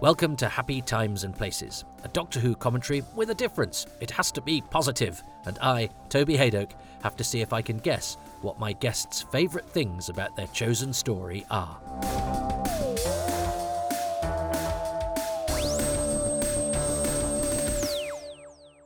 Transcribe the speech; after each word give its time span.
Welcome 0.00 0.36
to 0.36 0.48
Happy 0.48 0.80
Times 0.80 1.24
and 1.24 1.36
Places, 1.36 1.84
a 2.04 2.08
Doctor 2.08 2.38
Who 2.38 2.54
commentary 2.54 3.02
with 3.16 3.30
a 3.30 3.34
difference. 3.34 3.84
It 4.00 4.12
has 4.12 4.30
to 4.30 4.40
be 4.40 4.60
positive, 4.60 5.20
and 5.44 5.58
I, 5.60 5.90
Toby 6.08 6.36
Hadoke, 6.36 6.70
have 7.02 7.16
to 7.16 7.24
see 7.24 7.40
if 7.40 7.52
I 7.52 7.62
can 7.62 7.78
guess 7.78 8.16
what 8.40 8.60
my 8.60 8.74
guests' 8.74 9.22
favourite 9.22 9.68
things 9.68 10.08
about 10.08 10.36
their 10.36 10.46
chosen 10.48 10.92
story 10.92 11.44
are. 11.50 11.80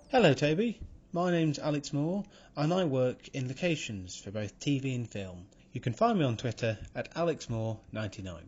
Hello, 0.08 0.32
Toby. 0.32 0.80
My 1.12 1.30
name's 1.30 1.58
Alex 1.58 1.92
Moore, 1.92 2.24
and 2.56 2.72
I 2.72 2.84
work 2.84 3.28
in 3.34 3.48
locations 3.48 4.16
for 4.16 4.30
both 4.30 4.58
TV 4.60 4.94
and 4.94 5.06
film. 5.06 5.44
You 5.74 5.82
can 5.82 5.92
find 5.92 6.18
me 6.18 6.24
on 6.24 6.38
Twitter 6.38 6.78
at 6.94 7.14
AlexMoore99. 7.14 8.38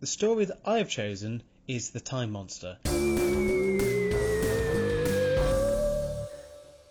The 0.00 0.06
story 0.06 0.46
that 0.46 0.58
I 0.64 0.78
have 0.78 0.88
chosen 0.88 1.42
is 1.68 1.90
The 1.90 2.00
Time 2.00 2.32
Monster. 2.32 2.78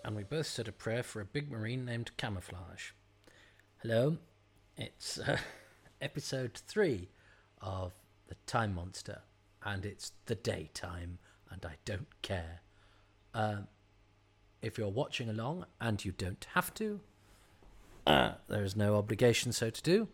And 0.06 0.16
we 0.16 0.24
both 0.24 0.48
said 0.48 0.68
a 0.68 0.72
prayer 0.72 1.04
for 1.04 1.20
a 1.20 1.26
big 1.26 1.52
marine 1.52 1.84
named 1.84 2.12
Camouflage. 2.16 2.92
Hello, 3.82 4.18
it's 4.78 5.20
uh, 5.20 5.38
episode 6.02 6.54
three 6.68 7.10
of 7.62 7.92
The 8.28 8.36
Time 8.46 8.74
Monster, 8.74 9.24
and 9.64 9.86
it's 9.86 10.14
the 10.28 10.36
daytime, 10.36 11.20
and 11.50 11.66
I 11.66 11.76
don't 11.84 12.22
care. 12.22 12.62
Um, 13.34 13.68
if 14.62 14.78
you're 14.78 14.88
watching 14.88 15.30
along, 15.30 15.66
and 15.82 16.04
you 16.04 16.14
don't 16.14 16.48
have 16.54 16.74
to, 16.76 17.02
uh, 18.08 18.34
there 18.48 18.64
is 18.64 18.78
no 18.78 18.96
obligation 18.96 19.52
so 19.52 19.70
to 19.70 19.82
do 19.82 20.08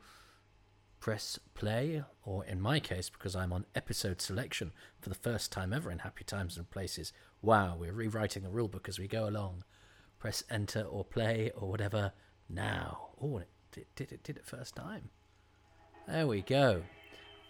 press 0.99 1.39
play, 1.53 2.03
or 2.23 2.43
in 2.45 2.59
my 2.59 2.79
case, 2.79 3.09
because 3.09 3.35
I'm 3.35 3.53
on 3.53 3.65
episode 3.75 4.21
selection 4.21 4.71
for 4.99 5.09
the 5.09 5.15
first 5.15 5.51
time 5.51 5.73
ever 5.73 5.91
in 5.91 5.99
Happy 5.99 6.23
Times 6.23 6.57
and 6.57 6.69
Places. 6.69 7.13
Wow, 7.41 7.77
we're 7.79 7.93
rewriting 7.93 8.43
the 8.43 8.49
rulebook 8.49 8.89
as 8.89 8.99
we 8.99 9.07
go 9.07 9.27
along. 9.27 9.63
Press 10.19 10.43
enter 10.49 10.81
or 10.81 11.05
play 11.05 11.51
or 11.55 11.69
whatever 11.69 12.13
now. 12.49 13.09
Oh, 13.21 13.37
it 13.37 13.49
did, 13.71 13.85
did 13.95 14.11
it 14.11 14.23
did 14.23 14.37
it 14.37 14.45
first 14.45 14.75
time. 14.75 15.09
There 16.07 16.27
we 16.27 16.41
go. 16.41 16.83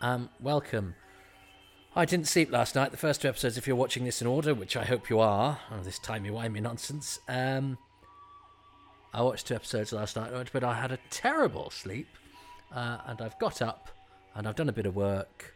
Um, 0.01 0.29
welcome. 0.39 0.95
I 1.95 2.05
didn't 2.05 2.27
sleep 2.27 2.51
last 2.51 2.75
night. 2.75 2.91
The 2.91 2.97
first 2.97 3.21
two 3.21 3.27
episodes, 3.27 3.57
if 3.57 3.65
you're 3.65 3.75
watching 3.75 4.03
this 4.03 4.21
in 4.21 4.27
order, 4.27 4.53
which 4.53 4.77
I 4.77 4.83
hope 4.83 5.09
you 5.09 5.19
are, 5.19 5.59
oh, 5.71 5.81
this 5.83 5.97
timey-wimey 5.97 6.61
nonsense. 6.61 7.19
Um, 7.27 7.77
I 9.13 9.21
watched 9.21 9.47
two 9.47 9.55
episodes 9.55 9.93
last 9.93 10.15
night, 10.15 10.31
but 10.51 10.63
I 10.63 10.75
had 10.75 10.91
a 10.91 10.99
terrible 11.09 11.71
sleep 11.71 12.07
uh, 12.73 12.97
and 13.07 13.21
I've 13.21 13.37
got 13.39 13.61
up 13.61 13.89
and 14.35 14.47
I've 14.47 14.55
done 14.55 14.69
a 14.69 14.73
bit 14.73 14.85
of 14.85 14.95
work 14.95 15.55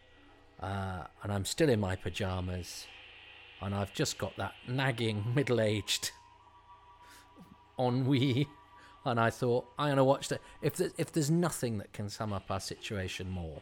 uh, 0.59 1.03
and 1.23 1.31
I'm 1.31 1.45
still 1.45 1.69
in 1.69 1.79
my 1.79 1.95
pajamas 1.95 2.87
and 3.61 3.75
I've 3.75 3.93
just 3.93 4.17
got 4.17 4.35
that 4.37 4.53
nagging 4.67 5.23
middle-aged 5.35 6.11
ennui 7.79 8.47
and 9.05 9.19
I 9.19 9.29
thought 9.29 9.65
I'm 9.77 9.89
gonna 9.89 10.03
watch 10.03 10.27
that. 10.29 10.41
If 10.61 10.75
there's, 10.75 10.93
if 10.97 11.11
there's 11.11 11.31
nothing 11.31 11.77
that 11.79 11.91
can 11.93 12.09
sum 12.09 12.33
up 12.33 12.49
our 12.49 12.59
situation 12.59 13.29
more, 13.29 13.61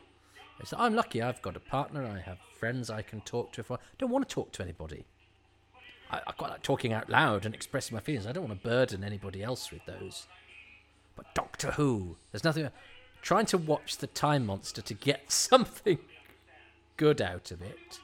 it's 0.59 0.73
I'm 0.73 0.95
lucky. 0.95 1.21
I've 1.21 1.41
got 1.41 1.55
a 1.55 1.61
partner. 1.61 2.05
I 2.05 2.19
have 2.19 2.39
friends 2.59 2.89
I 2.89 3.01
can 3.01 3.21
talk 3.21 3.53
to. 3.53 3.61
If 3.61 3.71
I 3.71 3.77
don't 3.97 4.09
want 4.09 4.27
to 4.27 4.33
talk 4.33 4.51
to 4.53 4.63
anybody, 4.63 5.05
I, 6.11 6.19
I 6.27 6.31
quite 6.33 6.51
like 6.51 6.63
talking 6.63 6.91
out 6.91 7.09
loud 7.09 7.45
and 7.45 7.55
expressing 7.55 7.95
my 7.95 8.01
feelings. 8.01 8.27
I 8.27 8.33
don't 8.33 8.47
want 8.49 8.61
to 8.61 8.67
burden 8.67 9.03
anybody 9.03 9.41
else 9.41 9.71
with 9.71 9.85
those. 9.85 10.27
But 11.15 11.33
Doctor 11.33 11.71
Who, 11.71 12.17
there's 12.31 12.43
nothing 12.43 12.69
trying 13.21 13.45
to 13.47 13.57
watch 13.57 13.97
the 13.97 14.07
Time 14.07 14.45
Monster 14.45 14.81
to 14.81 14.93
get 14.93 15.31
something 15.31 15.99
good 16.97 17.21
out 17.21 17.51
of 17.51 17.61
it 17.61 17.99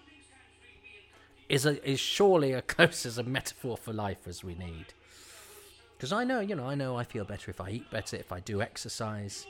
is 1.49 1.65
a, 1.65 1.89
is 1.89 1.99
surely 1.99 2.53
as 2.53 2.63
close 2.67 3.05
as 3.05 3.17
a 3.17 3.23
metaphor 3.23 3.77
for 3.77 3.93
life 3.93 4.27
as 4.27 4.43
we 4.43 4.55
need. 4.55 4.87
Because 5.97 6.11
I 6.11 6.23
know, 6.23 6.39
you 6.39 6.55
know, 6.55 6.67
I 6.67 6.75
know 6.75 6.97
I 6.97 7.03
feel 7.03 7.23
better 7.23 7.49
if 7.49 7.61
I 7.61 7.69
eat 7.69 7.89
better, 7.89 8.17
if 8.17 8.31
I 8.31 8.39
do 8.39 8.61
exercise. 8.61 9.47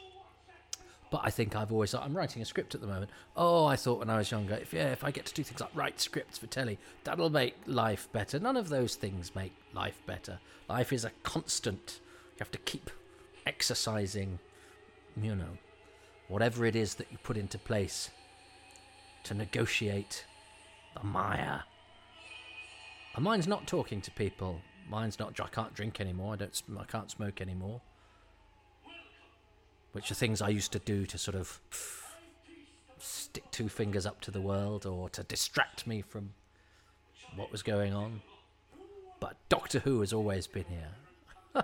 But 1.11 1.21
I 1.23 1.29
think 1.29 1.55
I've 1.55 1.71
always 1.71 1.93
I'm 1.93 2.15
writing 2.15 2.41
a 2.41 2.45
script 2.45 2.75
at 2.75 2.81
the 2.81 2.87
moment. 2.87 3.09
Oh, 3.37 3.65
I 3.65 3.75
thought 3.75 3.99
when 3.99 4.09
I 4.09 4.17
was 4.17 4.31
younger, 4.31 4.55
if 4.55 4.73
yeah, 4.73 4.91
if 4.91 5.03
I 5.03 5.11
get 5.11 5.25
to 5.27 5.33
do 5.33 5.43
things 5.43 5.61
like 5.61 5.75
write 5.75 5.99
scripts 5.99 6.37
for 6.37 6.47
telly, 6.47 6.77
that'll 7.03 7.29
make 7.29 7.55
life 7.65 8.09
better. 8.11 8.39
None 8.39 8.57
of 8.57 8.69
those 8.69 8.95
things 8.95 9.33
make 9.35 9.53
life 9.73 10.01
better. 10.05 10.39
Life 10.67 10.91
is 10.91 11.05
a 11.05 11.11
constant. 11.23 11.99
You 12.33 12.39
have 12.39 12.51
to 12.51 12.57
keep 12.57 12.89
exercising, 13.45 14.39
you 15.21 15.35
know, 15.35 15.57
whatever 16.27 16.65
it 16.65 16.75
is 16.75 16.95
that 16.95 17.07
you 17.11 17.17
put 17.23 17.37
into 17.37 17.57
place 17.57 18.09
to 19.23 19.33
negotiate 19.33 20.25
the 20.95 21.03
mire. 21.03 21.63
And 23.15 23.23
mine's 23.23 23.47
not 23.47 23.67
talking 23.67 24.01
to 24.01 24.11
people. 24.11 24.61
Mine's 24.89 25.19
not. 25.19 25.39
I 25.39 25.47
can't 25.47 25.73
drink 25.73 25.99
anymore. 25.99 26.33
I 26.33 26.35
don't. 26.37 26.61
I 26.79 26.83
can't 26.83 27.09
smoke 27.09 27.41
anymore. 27.41 27.81
Which 29.93 30.11
are 30.11 30.15
things 30.15 30.41
I 30.41 30.49
used 30.49 30.73
to 30.73 30.79
do 30.79 31.05
to 31.05 31.17
sort 31.17 31.35
of 31.35 31.59
stick 32.97 33.49
two 33.51 33.69
fingers 33.69 34.05
up 34.05 34.19
to 34.21 34.31
the 34.31 34.41
world 34.41 34.85
or 34.85 35.09
to 35.09 35.23
distract 35.23 35.87
me 35.87 36.01
from 36.01 36.31
what 37.35 37.51
was 37.51 37.63
going 37.63 37.93
on. 37.93 38.21
But 39.19 39.37
Doctor 39.49 39.79
Who 39.79 40.01
has 40.01 40.11
always 40.11 40.47
been 40.47 40.65
here. 40.65 41.63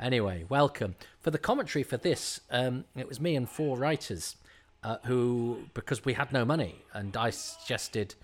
Anyway, 0.00 0.46
welcome. 0.48 0.94
For 1.20 1.30
the 1.30 1.38
commentary 1.38 1.82
for 1.82 1.98
this, 1.98 2.40
um, 2.50 2.84
it 2.96 3.06
was 3.06 3.20
me 3.20 3.36
and 3.36 3.48
four 3.48 3.76
writers 3.76 4.36
uh, 4.82 4.96
who, 5.04 5.64
because 5.74 6.06
we 6.06 6.14
had 6.14 6.32
no 6.32 6.42
money, 6.44 6.76
and 6.94 7.14
I 7.18 7.28
suggested, 7.28 8.14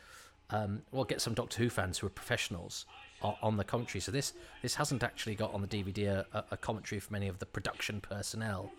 um, 0.48 0.82
well, 0.90 1.04
get 1.04 1.20
some 1.20 1.34
Doctor 1.34 1.58
Who 1.58 1.68
fans 1.68 1.98
who 1.98 2.06
are 2.06 2.10
professionals 2.10 2.86
on, 3.22 3.56
the 3.56 3.64
commentary. 3.64 4.00
So 4.00 4.12
this 4.12 4.32
this 4.62 4.74
hasn't 4.76 5.02
actually 5.02 5.34
got 5.34 5.52
on 5.52 5.60
the 5.60 5.68
DVD 5.68 6.24
a, 6.32 6.44
a 6.50 6.56
commentary 6.56 7.00
from 7.00 7.16
any 7.16 7.28
of 7.28 7.38
the 7.40 7.46
production 7.46 8.00
personnel. 8.00 8.70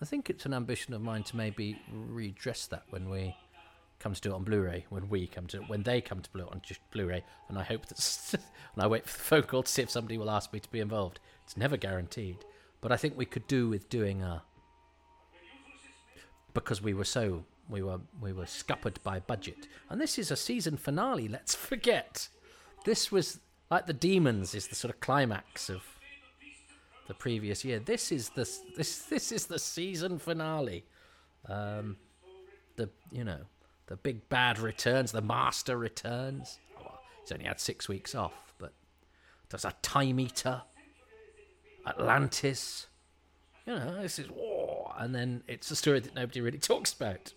I 0.00 0.04
think 0.04 0.30
it's 0.30 0.46
an 0.46 0.54
ambition 0.54 0.94
of 0.94 1.02
mine 1.02 1.22
to 1.24 1.36
maybe 1.36 1.80
redress 1.92 2.66
that 2.66 2.84
when 2.90 3.08
we 3.08 3.36
come 4.02 4.14
to 4.14 4.20
do 4.20 4.32
it 4.32 4.34
on 4.34 4.44
Blu-ray. 4.44 4.86
When 4.88 5.08
we 5.08 5.26
come 5.26 5.46
to 5.48 5.58
when 5.58 5.82
they 5.82 6.00
come 6.00 6.20
to 6.20 6.38
it 6.38 6.48
on 6.50 6.60
just 6.62 6.80
Blu-ray, 6.90 7.22
and 7.48 7.58
I 7.58 7.62
hope 7.62 7.86
that 7.86 8.34
and 8.74 8.82
I 8.82 8.86
wait 8.86 9.08
for 9.08 9.16
the 9.16 9.24
phone 9.24 9.42
call 9.44 9.62
to 9.62 9.70
see 9.70 9.82
if 9.82 9.90
somebody 9.90 10.18
will 10.18 10.30
ask 10.30 10.52
me 10.52 10.60
to 10.60 10.70
be 10.70 10.80
involved. 10.80 11.20
It's 11.44 11.56
never 11.56 11.76
guaranteed, 11.76 12.38
but 12.80 12.92
I 12.92 12.96
think 12.96 13.16
we 13.16 13.24
could 13.24 13.46
do 13.46 13.68
with 13.68 13.88
doing 13.88 14.22
a 14.22 14.42
because 16.54 16.82
we 16.82 16.94
were 16.94 17.04
so 17.04 17.44
we 17.68 17.82
were 17.82 18.00
we 18.20 18.32
were 18.32 18.46
scuppered 18.46 19.02
by 19.04 19.20
budget, 19.20 19.68
and 19.88 20.00
this 20.00 20.18
is 20.18 20.30
a 20.30 20.36
season 20.36 20.76
finale. 20.76 21.28
Let's 21.28 21.54
forget 21.54 22.28
this 22.84 23.12
was 23.12 23.38
like 23.70 23.86
the 23.86 23.92
demons 23.92 24.54
is 24.54 24.66
the 24.66 24.74
sort 24.74 24.92
of 24.92 25.00
climax 25.00 25.70
of 25.70 25.82
the 27.06 27.14
previous 27.14 27.64
year. 27.64 27.78
This 27.78 28.10
is 28.10 28.30
the 28.30 28.48
this 28.76 29.02
this 29.02 29.30
is 29.30 29.46
the 29.46 29.58
season 29.58 30.18
finale. 30.18 30.84
Um, 31.48 31.96
the 32.76 32.88
you 33.10 33.24
know 33.24 33.40
the 33.86 33.96
big 33.96 34.28
bad 34.28 34.58
returns. 34.58 35.12
The 35.12 35.22
master 35.22 35.76
returns. 35.76 36.58
Oh, 36.80 36.98
he's 37.20 37.32
only 37.32 37.44
had 37.44 37.60
six 37.60 37.88
weeks 37.88 38.14
off, 38.14 38.54
but 38.58 38.72
there's 39.50 39.64
a 39.64 39.74
time 39.82 40.20
eater. 40.20 40.62
Atlantis. 41.86 42.86
You 43.66 43.74
know, 43.74 44.02
this 44.02 44.18
is 44.18 44.28
war, 44.30 44.94
and 44.98 45.14
then 45.14 45.42
it's 45.46 45.70
a 45.70 45.76
story 45.76 46.00
that 46.00 46.14
nobody 46.14 46.40
really 46.40 46.58
talks 46.72 46.92
about. 46.92 47.32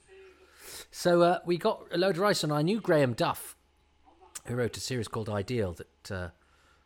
So 0.91 1.21
uh, 1.21 1.39
we 1.45 1.57
got 1.57 1.83
a 1.91 1.97
load 1.97 2.15
of 2.15 2.21
rice, 2.21 2.43
and 2.43 2.51
I 2.51 2.61
knew 2.61 2.81
Graham 2.81 3.13
Duff, 3.13 3.55
who 4.45 4.55
wrote 4.55 4.77
a 4.77 4.79
series 4.79 5.07
called 5.07 5.29
Ideal 5.29 5.73
that 5.73 6.11
uh, 6.11 6.29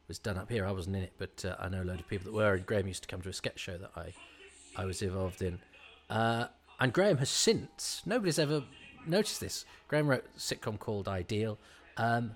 was 0.08 0.19
done 0.19 0.38
up 0.38 0.50
here. 0.52 0.66
I 0.66 0.72
wasn't 0.72 0.98
in 0.98 1.03
it, 1.03 1.14
but 1.18 1.46
uh, 1.46 1.56
I 1.59 1.69
know 1.69 1.84
a 1.84 1.86
load 1.86 2.00
of 2.00 2.08
people 2.08 2.31
that 2.31 2.38
were. 2.38 2.53
And 2.53 2.66
Graham 2.66 2.88
used 2.88 3.03
to 3.03 3.08
come 3.08 3.22
to 3.22 3.30
a 3.30 3.34
sketch 3.34 3.59
show 3.59 3.78
that 3.78 3.92
I, 3.96 4.14
I 4.75 4.86
was 4.86 5.02
involved 5.02 5.42
in. 5.42 5.60
Uh, 6.10 6.48
and 6.80 6.92
Graham 6.92 7.18
has 7.18 7.30
since 7.30 8.01
nobody's 8.06 8.39
ever 8.39 8.63
noticed 9.06 9.40
this. 9.40 9.66
Graham 9.88 10.07
wrote 10.07 10.25
a 10.36 10.40
sitcom 10.40 10.80
called 10.80 11.07
Ideal, 11.07 11.57
um, 11.98 12.36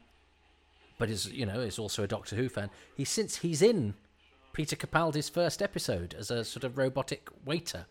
but 0.97 1.09
is 1.09 1.31
you 1.31 1.45
know 1.45 1.59
is 1.59 1.79
also 1.79 2.03
a 2.03 2.07
Doctor 2.07 2.35
Who 2.35 2.49
fan. 2.49 2.69
He 2.95 3.05
since 3.05 3.37
he's 3.37 3.61
in 3.61 3.93
Peter 4.53 4.75
Capaldi's 4.75 5.29
first 5.29 5.61
episode 5.61 6.15
as 6.17 6.29
a 6.31 6.43
sort 6.43 6.63
of 6.63 6.77
robotic 6.77 7.29
waiter. 7.45 7.85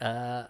Uh, 0.00 0.44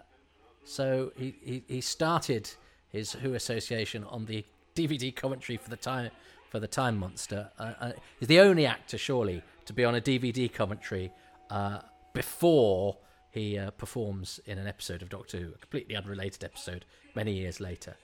so 0.63 1.11
he, 1.17 1.35
he, 1.43 1.63
he 1.67 1.81
started 1.81 2.51
his 2.89 3.13
Who 3.13 3.33
association 3.33 4.03
on 4.03 4.25
the 4.25 4.45
DVD 4.75 5.15
commentary 5.15 5.57
for 5.57 5.69
the 5.69 5.77
time 5.77 6.11
for 6.49 6.59
the 6.59 6.67
Time 6.67 6.97
Monster. 6.97 7.49
Uh, 7.59 7.73
uh, 7.79 7.91
he's 8.19 8.27
the 8.27 8.39
only 8.39 8.65
actor, 8.65 8.97
surely, 8.97 9.43
to 9.65 9.73
be 9.73 9.85
on 9.85 9.95
a 9.95 10.01
DVD 10.01 10.51
commentary 10.51 11.11
uh, 11.49 11.79
before 12.13 12.97
he 13.31 13.57
uh, 13.57 13.71
performs 13.71 14.39
in 14.45 14.57
an 14.57 14.67
episode 14.67 15.01
of 15.01 15.09
Doctor 15.09 15.37
Who, 15.37 15.47
a 15.53 15.57
completely 15.57 15.95
unrelated 15.95 16.43
episode, 16.43 16.85
many 17.15 17.33
years 17.33 17.59
later. 17.59 17.95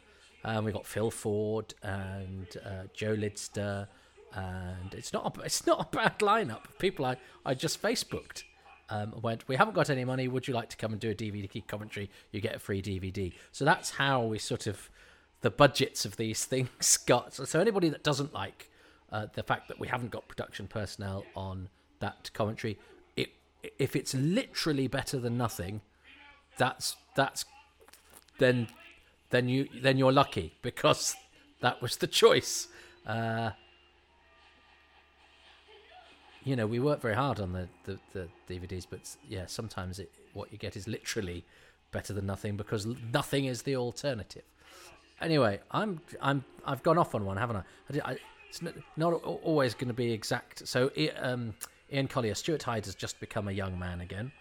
Um, 0.43 0.65
we 0.65 0.71
got 0.71 0.85
Phil 0.85 1.09
Ford 1.09 1.73
and 1.81 2.47
uh, 2.63 2.83
Joe 2.93 3.15
Lidster 3.15 3.87
and 4.35 4.93
it's 4.93 5.13
not 5.13 5.37
a, 5.37 5.41
it's 5.41 5.65
not 5.65 5.79
a 5.81 5.95
bad 5.95 6.19
lineup 6.19 6.65
of 6.65 6.77
people 6.77 7.05
I, 7.05 7.17
I 7.45 7.53
just 7.53 7.81
Facebooked. 7.81 8.43
um, 8.89 9.13
went, 9.21 9.47
"We 9.47 9.55
haven't 9.55 9.73
got 9.73 9.89
any 9.89 10.05
money. 10.05 10.27
Would 10.27 10.47
you 10.47 10.53
like 10.53 10.69
to 10.69 10.77
come 10.77 10.91
and 10.91 10.99
do 10.99 11.09
a 11.11 11.15
DVD 11.15 11.65
commentary? 11.67 12.11
You 12.31 12.41
get 12.41 12.55
a 12.55 12.59
free 12.59 12.81
DVD." 12.81 13.33
So 13.51 13.65
that's 13.65 13.91
how 13.91 14.23
we 14.23 14.37
sort 14.37 14.67
of 14.67 14.89
the 15.41 15.49
budgets 15.49 16.05
of 16.05 16.17
these 16.17 16.45
things 16.53 16.97
got. 16.97 17.33
So, 17.33 17.45
so 17.45 17.59
anybody 17.59 17.89
that 17.89 18.03
doesn't 18.03 18.33
like 18.33 18.69
uh, 19.11 19.27
the 19.33 19.43
fact 19.43 19.69
that 19.69 19.79
we 19.79 19.87
haven't 19.87 20.11
got 20.11 20.27
production 20.27 20.67
personnel 20.67 21.25
on 21.35 21.69
that 21.99 22.29
commentary, 22.33 22.77
if 23.79 23.95
it's 23.95 24.13
literally 24.13 24.87
better 24.87 25.19
than 25.19 25.37
nothing, 25.37 25.81
that's 26.57 26.95
that's 27.15 27.45
then 28.39 28.67
then 29.29 29.49
you 29.49 29.67
then 29.81 29.97
you're 29.97 30.11
lucky 30.11 30.53
because 30.61 31.15
that 31.61 31.81
was 31.81 31.97
the 31.97 32.07
choice. 32.07 32.67
Uh, 33.05 33.51
you 36.43 36.55
know, 36.55 36.67
we 36.67 36.79
work 36.79 37.01
very 37.01 37.15
hard 37.15 37.39
on 37.39 37.53
the, 37.53 37.67
the, 37.85 37.99
the 38.13 38.27
DVDs, 38.47 38.85
but 38.87 38.99
yeah, 39.27 39.47
sometimes 39.47 39.97
it, 39.97 40.11
what 40.33 40.51
you 40.51 40.59
get 40.59 40.77
is 40.77 40.87
literally 40.87 41.43
better 41.91 42.13
than 42.13 42.27
nothing 42.27 42.55
because 42.55 42.85
nothing 43.11 43.45
is 43.45 43.63
the 43.63 43.75
alternative. 43.75 44.43
Anyway, 45.21 45.59
I'm 45.71 46.01
I'm 46.21 46.43
I've 46.65 46.83
gone 46.83 46.97
off 46.97 47.15
on 47.15 47.25
one, 47.25 47.37
haven't 47.37 47.57
I? 47.57 47.63
I, 47.93 48.11
I 48.11 48.17
it's 48.49 48.61
not 48.95 49.13
always 49.13 49.73
going 49.73 49.87
to 49.87 49.93
be 49.93 50.11
exact. 50.11 50.67
So, 50.67 50.91
um, 51.17 51.53
Ian 51.91 52.07
Collier, 52.07 52.35
Stuart 52.35 52.63
Hyde 52.63 52.85
has 52.85 52.95
just 52.95 53.19
become 53.19 53.47
a 53.47 53.51
young 53.51 53.77
man 53.77 54.01
again. 54.01 54.31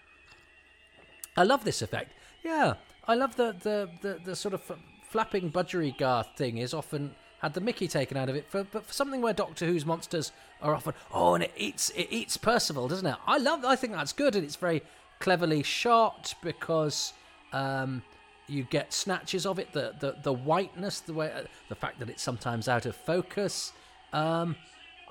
I 1.37 1.43
love 1.43 1.65
this 1.65 1.83
effect. 1.83 2.13
Yeah, 2.43 2.75
I 3.07 3.15
love 3.15 3.37
the 3.37 3.55
the 3.63 3.89
the, 4.03 4.19
the 4.25 4.37
sort 4.37 4.55
of 4.55 4.63
flapping 5.03 5.51
budgerigar 5.51 6.25
thing 6.37 6.59
is 6.59 6.75
often 6.75 7.15
had 7.41 7.55
the 7.55 7.61
Mickey 7.61 7.87
taken 7.87 8.17
out 8.17 8.29
of 8.29 8.37
it. 8.37 8.49
For, 8.49 8.65
but 8.65 8.87
for 8.87 8.93
something 8.93 9.21
where 9.21 9.35
Doctor 9.35 9.67
Who's 9.67 9.85
monsters 9.85 10.33
are 10.63 10.75
often 10.75 10.95
oh, 11.13 11.35
and 11.35 11.45
it 11.45 11.53
eats 11.57 11.91
it 11.91 12.09
eats 12.11 12.37
Percival, 12.37 12.89
doesn't 12.89 13.07
it? 13.07 13.17
I 13.27 13.39
love. 13.39 13.65
I 13.65 13.77
think 13.77 13.93
that's 13.93 14.13
good, 14.13 14.35
and 14.37 14.45
it's 14.45 14.57
very 14.57 14.83
cleverly 15.21 15.63
shot 15.63 16.35
because 16.43 17.13
um, 17.53 18.03
you 18.47 18.65
get 18.65 18.93
snatches 18.93 19.45
of 19.47 19.59
it. 19.59 19.73
The 19.73 19.95
the 20.01 20.17
the 20.23 20.33
whiteness, 20.33 21.01
the 21.01 21.13
way, 21.13 21.31
the 21.69 21.75
fact 21.75 21.99
that 21.99 22.09
it's 22.09 22.23
sometimes 22.23 22.69
out 22.69 22.87
of 22.87 22.97
focus. 22.97 23.73
Um, 24.13 24.57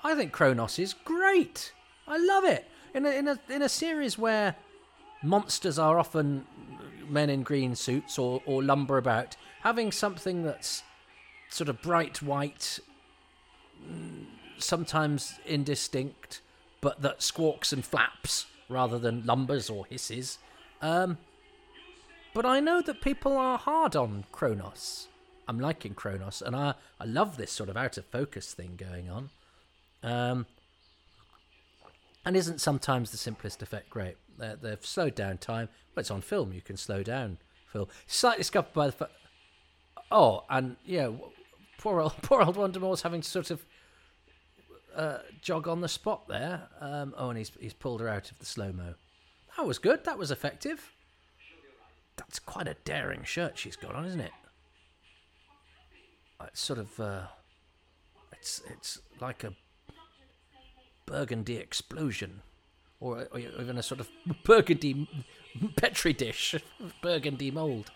I 0.02 0.14
think 0.14 0.32
Kronos 0.32 0.78
is 0.78 0.92
great. 0.92 1.72
I 2.06 2.18
love 2.18 2.44
it 2.44 2.68
in 2.94 3.06
a 3.06 3.10
in 3.10 3.28
a 3.28 3.38
in 3.48 3.62
a 3.62 3.68
series 3.68 4.18
where 4.18 4.56
monsters 5.22 5.78
are 5.78 5.98
often 5.98 6.46
men 7.08 7.30
in 7.30 7.42
green 7.42 7.74
suits 7.74 8.18
or 8.18 8.42
or 8.46 8.62
lumber 8.62 8.98
about. 8.98 9.36
Having 9.62 9.92
something 9.92 10.42
that's 10.42 10.82
sort 11.48 11.68
of 11.68 11.80
bright 11.80 12.20
white, 12.20 12.80
sometimes 14.58 15.38
indistinct, 15.46 16.42
but 16.80 17.00
that 17.00 17.22
squawks 17.22 17.72
and 17.72 17.84
flaps 17.84 18.46
rather 18.68 18.98
than 18.98 19.22
lumbers 19.22 19.70
or 19.70 19.86
hisses. 19.86 20.38
Um, 20.82 21.18
but 22.34 22.44
I 22.44 22.60
know 22.60 22.82
that 22.82 23.00
people 23.00 23.36
are 23.36 23.56
hard 23.56 23.94
on 23.94 24.24
Kronos. 24.32 25.08
I'm 25.46 25.60
liking 25.60 25.94
Kronos, 25.94 26.42
and 26.42 26.56
I, 26.56 26.74
I 26.98 27.04
love 27.04 27.36
this 27.36 27.52
sort 27.52 27.68
of 27.68 27.76
out 27.76 27.96
of 27.96 28.04
focus 28.06 28.52
thing 28.52 28.76
going 28.76 29.08
on. 29.08 29.30
Um, 30.02 30.46
and 32.24 32.36
isn't 32.36 32.60
sometimes 32.60 33.10
the 33.10 33.16
simplest 33.16 33.62
effect 33.62 33.90
great? 33.90 34.16
they 34.38 34.54
they've 34.60 34.84
slowed 34.84 35.14
down 35.14 35.38
time. 35.38 35.68
Well, 35.94 36.00
it's 36.00 36.10
on 36.10 36.20
film. 36.20 36.52
You 36.52 36.60
can 36.60 36.76
slow 36.76 37.02
down 37.02 37.38
film. 37.72 37.88
Slightly 38.06 38.44
scuppered 38.44 38.74
by 38.74 38.86
the. 38.86 38.92
Fa- 38.92 39.10
oh, 40.10 40.44
and 40.50 40.76
yeah, 40.84 41.10
poor 41.78 42.00
old 42.00 42.14
poor 42.22 42.42
old 42.42 42.56
Wanda 42.56 42.80
Moore's 42.80 43.02
having 43.02 43.20
to 43.20 43.28
sort 43.28 43.50
of 43.50 43.64
uh, 44.94 45.18
jog 45.40 45.68
on 45.68 45.80
the 45.80 45.88
spot 45.88 46.28
there. 46.28 46.68
Um, 46.80 47.14
oh, 47.16 47.28
and 47.28 47.38
he's 47.38 47.52
he's 47.60 47.74
pulled 47.74 48.00
her 48.00 48.08
out 48.08 48.30
of 48.30 48.38
the 48.38 48.46
slow 48.46 48.72
mo. 48.72 48.94
That 49.56 49.66
was 49.66 49.78
good. 49.78 50.04
That 50.04 50.18
was 50.18 50.30
effective. 50.30 50.92
That's 52.16 52.38
quite 52.38 52.68
a 52.68 52.76
daring 52.84 53.24
shirt 53.24 53.58
she's 53.58 53.76
got 53.76 53.94
on, 53.94 54.04
isn't 54.04 54.20
it? 54.20 54.32
It's 56.46 56.60
sort 56.60 56.78
of 56.78 57.00
uh, 57.00 57.22
it's 58.32 58.62
it's 58.70 59.00
like 59.20 59.44
a 59.44 59.52
burgundy 61.06 61.56
explosion, 61.56 62.42
or, 63.00 63.28
or 63.32 63.38
even 63.38 63.78
a 63.78 63.82
sort 63.82 64.00
of 64.00 64.08
burgundy 64.44 65.08
petri 65.76 66.12
dish, 66.12 66.54
burgundy 67.02 67.50
mold. 67.50 67.90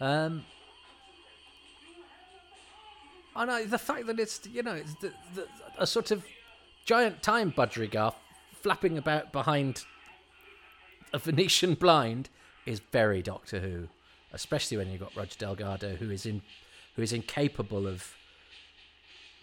Um, 0.00 0.44
I 3.34 3.44
know 3.44 3.64
the 3.64 3.78
fact 3.78 4.06
that 4.06 4.20
it's 4.20 4.40
you 4.52 4.62
know 4.62 4.74
it's 4.74 4.94
the, 4.96 5.12
the, 5.34 5.46
a 5.78 5.86
sort 5.86 6.10
of 6.10 6.24
giant 6.84 7.22
time 7.22 7.52
budgerigar 7.52 8.14
flapping 8.60 8.98
about 8.98 9.32
behind 9.32 9.84
a 11.12 11.18
Venetian 11.18 11.74
blind 11.74 12.28
is 12.66 12.80
very 12.80 13.22
Doctor 13.22 13.60
Who, 13.60 13.88
especially 14.32 14.76
when 14.76 14.90
you've 14.90 15.00
got 15.00 15.14
Roger 15.16 15.36
Delgado, 15.38 15.96
who 15.96 16.10
is 16.10 16.26
in, 16.26 16.42
who 16.96 17.02
is 17.02 17.12
incapable 17.12 17.86
of 17.86 18.14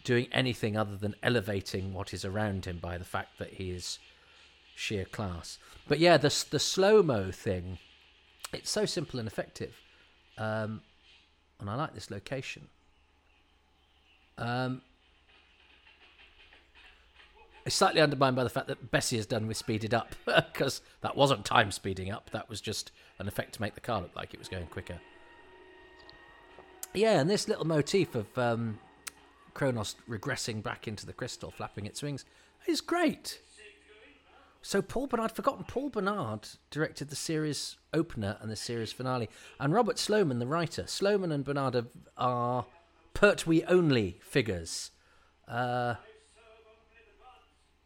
doing 0.03 0.27
anything 0.31 0.77
other 0.77 0.95
than 0.95 1.15
elevating 1.21 1.93
what 1.93 2.13
is 2.13 2.25
around 2.25 2.65
him 2.65 2.77
by 2.77 2.97
the 2.97 3.05
fact 3.05 3.37
that 3.39 3.53
he 3.53 3.71
is 3.71 3.99
sheer 4.75 5.05
class. 5.05 5.57
But 5.87 5.99
yeah, 5.99 6.17
the 6.17 6.45
the 6.49 6.59
slow 6.59 7.03
mo 7.03 7.31
thing, 7.31 7.79
it's 8.53 8.69
so 8.69 8.85
simple 8.85 9.19
and 9.19 9.27
effective, 9.27 9.75
um, 10.37 10.81
and 11.59 11.69
I 11.69 11.75
like 11.75 11.93
this 11.93 12.09
location. 12.09 12.67
Um, 14.37 14.81
it's 17.65 17.75
slightly 17.75 18.01
undermined 18.01 18.35
by 18.35 18.43
the 18.43 18.49
fact 18.49 18.67
that 18.67 18.89
Bessie 18.89 19.17
has 19.17 19.25
done 19.25 19.45
with 19.45 19.57
speeded 19.57 19.93
up 19.93 20.15
because 20.25 20.81
that 21.01 21.15
wasn't 21.15 21.45
time 21.45 21.71
speeding 21.71 22.09
up. 22.09 22.29
That 22.31 22.49
was 22.49 22.61
just 22.61 22.91
an 23.19 23.27
effect 23.27 23.53
to 23.55 23.61
make 23.61 23.75
the 23.75 23.81
car 23.81 24.01
look 24.01 24.15
like 24.15 24.33
it 24.33 24.39
was 24.39 24.47
going 24.47 24.67
quicker. 24.67 24.99
Yeah, 26.93 27.19
and 27.19 27.29
this 27.29 27.47
little 27.47 27.67
motif 27.67 28.15
of 28.15 28.35
um, 28.37 28.79
Kronos 29.53 29.95
regressing 30.07 30.61
back 30.61 30.87
into 30.87 31.05
the 31.05 31.13
crystal, 31.13 31.51
flapping 31.51 31.85
its 31.85 32.01
wings, 32.01 32.25
is 32.67 32.81
great. 32.81 33.41
So 34.61 34.81
Paul 34.81 35.07
Bernard, 35.07 35.31
forgotten 35.31 35.63
Paul 35.63 35.89
Bernard 35.89 36.47
directed 36.69 37.09
the 37.09 37.15
series 37.15 37.77
opener 37.93 38.37
and 38.41 38.51
the 38.51 38.55
series 38.55 38.91
finale, 38.91 39.29
and 39.59 39.73
Robert 39.73 39.97
Sloman, 39.97 40.39
the 40.39 40.47
writer. 40.47 40.85
Sloman 40.85 41.31
and 41.31 41.45
Bernard 41.45 41.75
are, 41.75 41.85
are 42.17 42.65
Pertwee 43.13 43.63
only 43.67 44.19
figures. 44.21 44.91
Uh, 45.47 45.95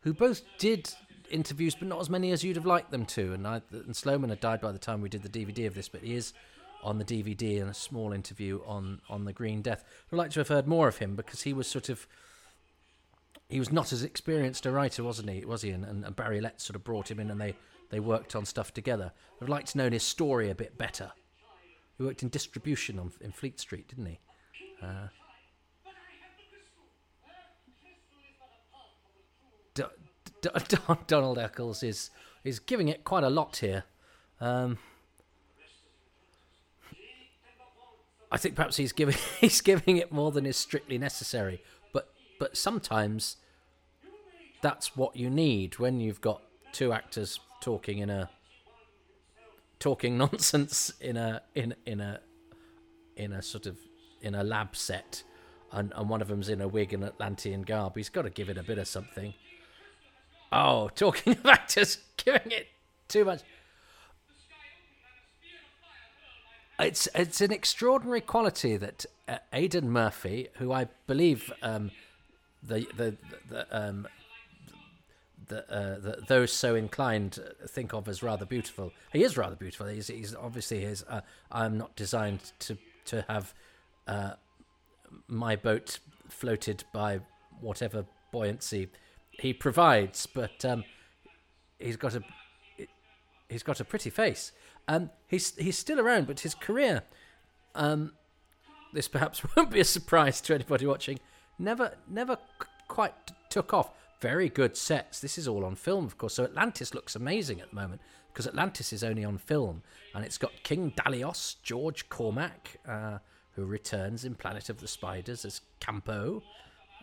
who 0.01 0.13
both 0.13 0.41
did 0.57 0.93
interviews, 1.29 1.75
but 1.75 1.87
not 1.87 1.99
as 1.99 2.09
many 2.09 2.31
as 2.31 2.43
you'd 2.43 2.55
have 2.55 2.65
liked 2.65 2.91
them 2.91 3.05
to. 3.05 3.33
And, 3.33 3.47
I, 3.47 3.61
and 3.71 3.95
Sloman 3.95 4.29
had 4.29 4.39
died 4.39 4.61
by 4.61 4.71
the 4.71 4.79
time 4.79 5.01
we 5.01 5.09
did 5.09 5.23
the 5.23 5.29
DVD 5.29 5.67
of 5.67 5.75
this, 5.75 5.87
but 5.87 6.01
he 6.01 6.15
is 6.15 6.33
on 6.83 6.97
the 6.97 7.05
DVD 7.05 7.59
in 7.61 7.67
a 7.67 7.73
small 7.73 8.11
interview 8.11 8.59
on 8.65 9.01
on 9.09 9.25
the 9.25 9.33
Green 9.33 9.61
Death. 9.61 9.83
I'd 10.11 10.17
like 10.17 10.31
to 10.31 10.39
have 10.39 10.49
heard 10.49 10.67
more 10.67 10.87
of 10.87 10.97
him 10.97 11.15
because 11.15 11.43
he 11.43 11.53
was 11.53 11.67
sort 11.67 11.89
of 11.89 12.07
he 13.49 13.59
was 13.59 13.71
not 13.71 13.93
as 13.93 14.03
experienced 14.03 14.65
a 14.65 14.71
writer, 14.71 15.03
wasn't 15.03 15.29
he? 15.29 15.45
Was 15.45 15.61
he? 15.61 15.69
And, 15.71 15.85
and 15.85 16.15
Barry 16.15 16.41
Letts 16.41 16.63
sort 16.63 16.75
of 16.75 16.83
brought 16.83 17.09
him 17.09 17.19
in, 17.19 17.29
and 17.31 17.39
they 17.39 17.55
they 17.89 17.99
worked 17.99 18.35
on 18.35 18.45
stuff 18.45 18.73
together. 18.73 19.11
I'd 19.41 19.49
like 19.49 19.65
to 19.67 19.77
know 19.77 19.89
his 19.89 20.03
story 20.03 20.49
a 20.49 20.55
bit 20.55 20.77
better. 20.77 21.11
He 21.97 22.03
worked 22.03 22.23
in 22.23 22.29
distribution 22.29 22.99
on 22.99 23.11
in 23.21 23.31
Fleet 23.31 23.59
Street, 23.59 23.87
didn't 23.87 24.07
he? 24.07 24.19
Uh, 24.81 25.07
Donald 31.07 31.37
Eccles 31.37 31.83
is 31.83 32.09
is 32.43 32.59
giving 32.59 32.87
it 32.87 33.03
quite 33.03 33.23
a 33.23 33.29
lot 33.29 33.57
here. 33.57 33.83
Um, 34.41 34.77
I 38.33 38.37
think 38.37 38.55
perhaps 38.55 38.77
he's 38.77 38.91
giving 38.91 39.15
he's 39.39 39.61
giving 39.61 39.97
it 39.97 40.11
more 40.11 40.31
than 40.31 40.45
is 40.45 40.57
strictly 40.57 40.97
necessary. 40.97 41.61
But 41.93 42.11
but 42.39 42.57
sometimes 42.57 43.37
that's 44.61 44.97
what 44.97 45.15
you 45.15 45.29
need 45.29 45.77
when 45.77 45.99
you've 45.99 46.19
got 46.19 46.41
two 46.71 46.91
actors 46.91 47.39
talking 47.61 47.99
in 47.99 48.09
a 48.09 48.29
talking 49.79 50.17
nonsense 50.23 50.91
in 50.99 51.15
a 51.15 51.43
in 51.53 51.75
in 51.85 52.01
a 52.01 52.19
in 53.15 53.31
a 53.31 53.41
sort 53.43 53.67
of 53.67 53.77
in 54.21 54.33
a 54.33 54.43
lab 54.43 54.75
set 54.75 55.23
and, 55.71 55.91
and 55.95 56.09
one 56.09 56.21
of 56.21 56.27
them's 56.27 56.49
in 56.49 56.61
a 56.61 56.67
wig 56.67 56.93
and 56.93 57.03
Atlantean 57.03 57.61
garb. 57.63 57.95
He's 57.95 58.09
got 58.09 58.23
to 58.23 58.29
give 58.29 58.49
it 58.49 58.57
a 58.57 58.63
bit 58.63 58.77
of 58.77 58.87
something. 58.87 59.33
Oh, 60.51 60.89
talking 60.95 61.33
of 61.37 61.45
actors 61.45 61.97
giving 62.17 62.51
it 62.51 62.67
too 63.07 63.25
much. 63.25 63.41
It's 66.83 67.07
it's 67.15 67.39
an 67.39 67.53
extraordinary 67.53 68.19
quality 68.19 68.75
that 68.75 69.05
uh, 69.29 69.37
Aidan 69.53 69.89
Murphy, 69.89 70.49
who 70.55 70.73
I 70.73 70.87
believe 71.07 71.51
um, 71.61 71.91
the 72.61 72.85
the 72.97 73.15
the 73.49 73.65
um, 73.71 74.07
the, 75.47 75.73
uh, 75.73 75.99
the, 75.99 76.23
those 76.27 76.51
so 76.51 76.75
inclined 76.75 77.39
think 77.67 77.93
of 77.93 78.09
as 78.09 78.21
rather 78.21 78.45
beautiful. 78.45 78.91
He 79.13 79.23
is 79.23 79.37
rather 79.37 79.55
beautiful. 79.55 79.87
He's, 79.87 80.07
he's 80.07 80.35
obviously 80.35 80.81
his. 80.81 81.05
Uh, 81.07 81.21
I'm 81.51 81.77
not 81.77 81.95
designed 81.95 82.51
to 82.59 82.77
to 83.05 83.23
have 83.29 83.53
uh, 84.05 84.33
my 85.29 85.55
boat 85.55 85.99
floated 86.27 86.83
by 86.91 87.21
whatever 87.61 88.05
buoyancy 88.33 88.89
he 89.31 89.53
provides, 89.53 90.25
but 90.25 90.65
um, 90.65 90.83
he's 91.79 91.95
got 91.95 92.13
a 92.13 92.23
he's 93.47 93.63
got 93.63 93.79
a 93.79 93.85
pretty 93.85 94.09
face. 94.09 94.51
Um, 94.87 95.09
he's 95.27 95.55
he's 95.55 95.77
still 95.77 95.99
around, 95.99 96.27
but 96.27 96.41
his 96.41 96.55
career, 96.55 97.03
um, 97.75 98.13
this 98.93 99.07
perhaps 99.07 99.41
won't 99.55 99.71
be 99.71 99.79
a 99.79 99.85
surprise 99.85 100.41
to 100.41 100.53
anybody 100.53 100.85
watching. 100.85 101.19
Never 101.57 101.93
never 102.07 102.37
c- 102.61 102.67
quite 102.87 103.13
took 103.49 103.73
off. 103.73 103.91
Very 104.19 104.49
good 104.49 104.77
sets. 104.77 105.19
This 105.19 105.37
is 105.37 105.47
all 105.47 105.65
on 105.65 105.75
film, 105.75 106.05
of 106.05 106.17
course. 106.17 106.35
So 106.35 106.45
Atlantis 106.45 106.93
looks 106.93 107.15
amazing 107.15 107.59
at 107.59 107.69
the 107.69 107.75
moment 107.75 108.01
because 108.31 108.47
Atlantis 108.47 108.91
is 108.93 109.03
only 109.03 109.23
on 109.23 109.37
film, 109.37 109.83
and 110.15 110.25
it's 110.25 110.37
got 110.37 110.51
King 110.63 110.91
Dalios, 110.91 111.55
George 111.61 112.09
Cormack, 112.09 112.77
uh, 112.87 113.19
who 113.51 113.65
returns 113.65 114.25
in 114.25 114.33
Planet 114.35 114.69
of 114.69 114.79
the 114.79 114.87
Spiders 114.87 115.45
as 115.45 115.61
K'anpo, 115.79 116.41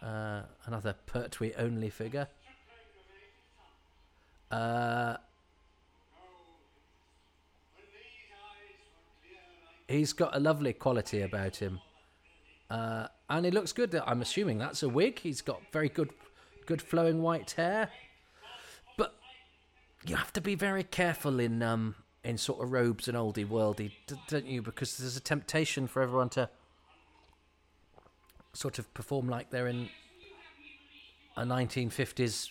uh, 0.02 0.42
another 0.66 0.94
Pertwee 1.06 1.52
only 1.56 1.90
figure. 1.90 2.26
Uh, 4.50 5.16
he's 9.90 10.12
got 10.12 10.34
a 10.36 10.40
lovely 10.40 10.72
quality 10.72 11.22
about 11.22 11.56
him, 11.56 11.80
uh, 12.70 13.08
and 13.28 13.44
he 13.44 13.50
looks 13.50 13.72
good. 13.72 13.94
I'm 14.06 14.22
assuming 14.22 14.58
that's 14.58 14.82
a 14.82 14.88
wig. 14.88 15.18
He's 15.18 15.42
got 15.42 15.60
very 15.72 15.88
good, 15.88 16.10
good 16.66 16.80
flowing 16.80 17.22
white 17.22 17.52
hair. 17.52 17.90
But 18.96 19.14
you 20.06 20.16
have 20.16 20.32
to 20.34 20.40
be 20.40 20.54
very 20.54 20.84
careful 20.84 21.40
in 21.40 21.62
um 21.62 21.96
in 22.22 22.36
sort 22.36 22.62
of 22.62 22.70
robes 22.70 23.08
and 23.08 23.16
oldie 23.16 23.46
worldy, 23.46 23.92
don't 24.28 24.46
you? 24.46 24.62
Because 24.62 24.98
there's 24.98 25.16
a 25.16 25.20
temptation 25.20 25.86
for 25.86 26.02
everyone 26.02 26.28
to 26.30 26.48
sort 28.52 28.78
of 28.78 28.92
perform 28.94 29.28
like 29.28 29.50
they're 29.50 29.68
in 29.68 29.88
a 31.36 31.44
1950s 31.44 32.50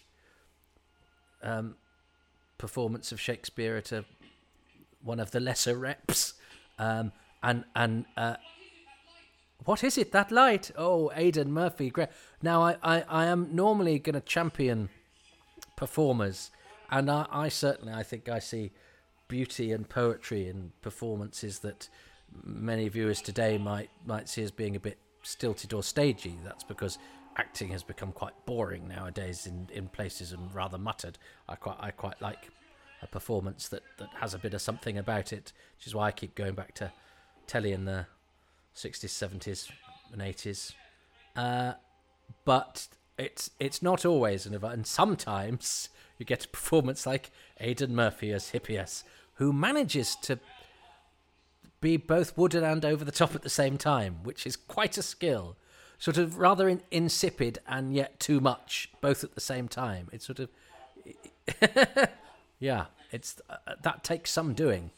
um, 1.44 1.76
performance 2.58 3.12
of 3.12 3.20
Shakespeare 3.20 3.78
at 3.78 3.92
a 3.92 4.06
one 5.04 5.20
of 5.20 5.32
the 5.32 5.40
lesser 5.40 5.78
reps. 5.78 6.34
Um, 6.78 7.12
and 7.42 7.64
and 7.76 8.06
uh, 8.18 8.36
what 9.66 9.84
is 9.84 9.98
it? 9.98 10.12
That 10.12 10.32
light? 10.32 10.72
Oh, 10.78 11.12
Aidan 11.16 11.52
Murphy. 11.52 11.90
Great. 11.90 12.10
Now 12.42 12.64
I, 12.64 12.78
I, 12.82 13.02
I 13.08 13.26
am 13.26 13.50
normally 13.54 14.00
going 14.00 14.16
to 14.16 14.22
champion 14.22 14.90
performers, 15.76 16.52
and 16.90 17.10
I, 17.10 17.26
I 17.32 17.50
certainly 17.50 17.94
I 17.94 18.04
think 18.04 18.30
I 18.30 18.40
see 18.40 18.72
beauty 19.28 19.72
and 19.72 19.88
poetry 19.88 20.48
in 20.48 20.72
performances 20.82 21.60
that 21.60 21.90
many 22.44 22.88
viewers 22.90 23.22
today 23.22 23.58
might 23.58 23.90
might 24.06 24.30
see 24.30 24.44
as 24.44 24.52
being 24.52 24.76
a 24.76 24.80
bit 24.80 24.98
stilted 25.24 25.74
or 25.74 25.84
stagey. 25.84 26.38
That's 26.44 26.64
because 26.64 26.98
acting 27.38 27.70
has 27.70 27.84
become 27.84 28.12
quite 28.12 28.34
boring 28.46 28.88
nowadays 28.88 29.46
in, 29.46 29.70
in 29.74 29.88
places 29.88 30.34
and 30.34 30.54
rather 30.54 30.78
muttered. 30.78 31.18
I 31.48 31.56
quite 31.56 31.78
I 31.80 31.92
quite 31.92 32.22
like 32.22 32.50
a 33.02 33.08
performance 33.08 33.70
that, 33.70 33.84
that 33.98 34.10
has 34.20 34.34
a 34.34 34.38
bit 34.38 34.54
of 34.54 34.62
something 34.62 34.98
about 34.98 35.32
it, 35.32 35.54
which 35.78 35.88
is 35.88 35.96
why 35.96 36.08
I 36.08 36.12
keep 36.12 36.36
going 36.36 36.54
back 36.54 36.74
to 36.76 36.92
telly 37.50 37.74
in 37.74 37.86
the 37.86 38.06
60s, 38.76 39.06
70s, 39.06 39.72
and 40.14 40.22
80s. 40.22 40.74
Uh, 41.36 41.74
but 42.46 42.88
it's 43.18 43.52
it's 43.60 43.82
not 43.82 44.06
always 44.06 44.46
an 44.46 44.54
event, 44.54 44.74
and 44.74 44.88
sometimes 44.88 45.90
you 46.18 46.26
get 46.26 46.46
a 46.46 46.48
performance 46.48 47.06
like 47.06 47.32
Aidan 47.60 47.96
Murphy 47.96 48.32
as 48.32 48.52
Hippias, 48.52 49.04
who 49.36 49.52
manages 49.52 50.16
to 50.24 50.40
be 51.82 51.98
both 51.98 52.38
wooden 52.38 52.64
and 52.64 52.84
over 52.86 53.04
the 53.04 53.12
top 53.12 53.36
at 53.36 53.42
the 53.42 53.50
same 53.50 53.78
time, 53.78 54.18
which 54.24 54.46
is 54.46 54.56
quite 54.56 54.98
a 54.98 55.02
skill. 55.02 55.56
Sort 55.98 56.18
of 56.18 56.38
rather 56.38 56.70
in, 56.70 56.82
insipid 56.92 57.60
and 57.68 57.94
yet 57.94 58.20
too 58.20 58.40
much, 58.40 58.90
both 59.02 59.24
at 59.24 59.36
the 59.36 59.42
same 59.42 59.68
time. 59.68 60.08
It's 60.14 60.26
sort 60.26 60.40
of, 60.40 60.50
yeah, 62.60 62.86
it's 63.12 63.42
uh, 63.50 63.58
that 63.82 64.04
takes 64.04 64.32
some 64.32 64.54
doing. 64.54 64.92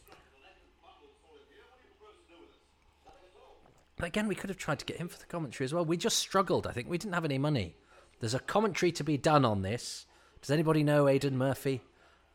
But 4.02 4.08
again, 4.08 4.26
we 4.26 4.34
could 4.34 4.50
have 4.50 4.58
tried 4.58 4.80
to 4.80 4.84
get 4.84 4.96
him 4.96 5.06
for 5.06 5.16
the 5.16 5.26
commentary 5.26 5.64
as 5.64 5.72
well. 5.72 5.84
We 5.84 5.96
just 5.96 6.18
struggled. 6.18 6.66
I 6.66 6.72
think 6.72 6.90
we 6.90 6.98
didn't 6.98 7.14
have 7.14 7.24
any 7.24 7.38
money. 7.38 7.76
There's 8.18 8.34
a 8.34 8.40
commentary 8.40 8.90
to 8.90 9.04
be 9.04 9.16
done 9.16 9.44
on 9.44 9.62
this. 9.62 10.06
Does 10.40 10.50
anybody 10.50 10.82
know 10.82 11.06
Aidan 11.06 11.38
Murphy? 11.38 11.82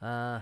Uh, 0.01 0.39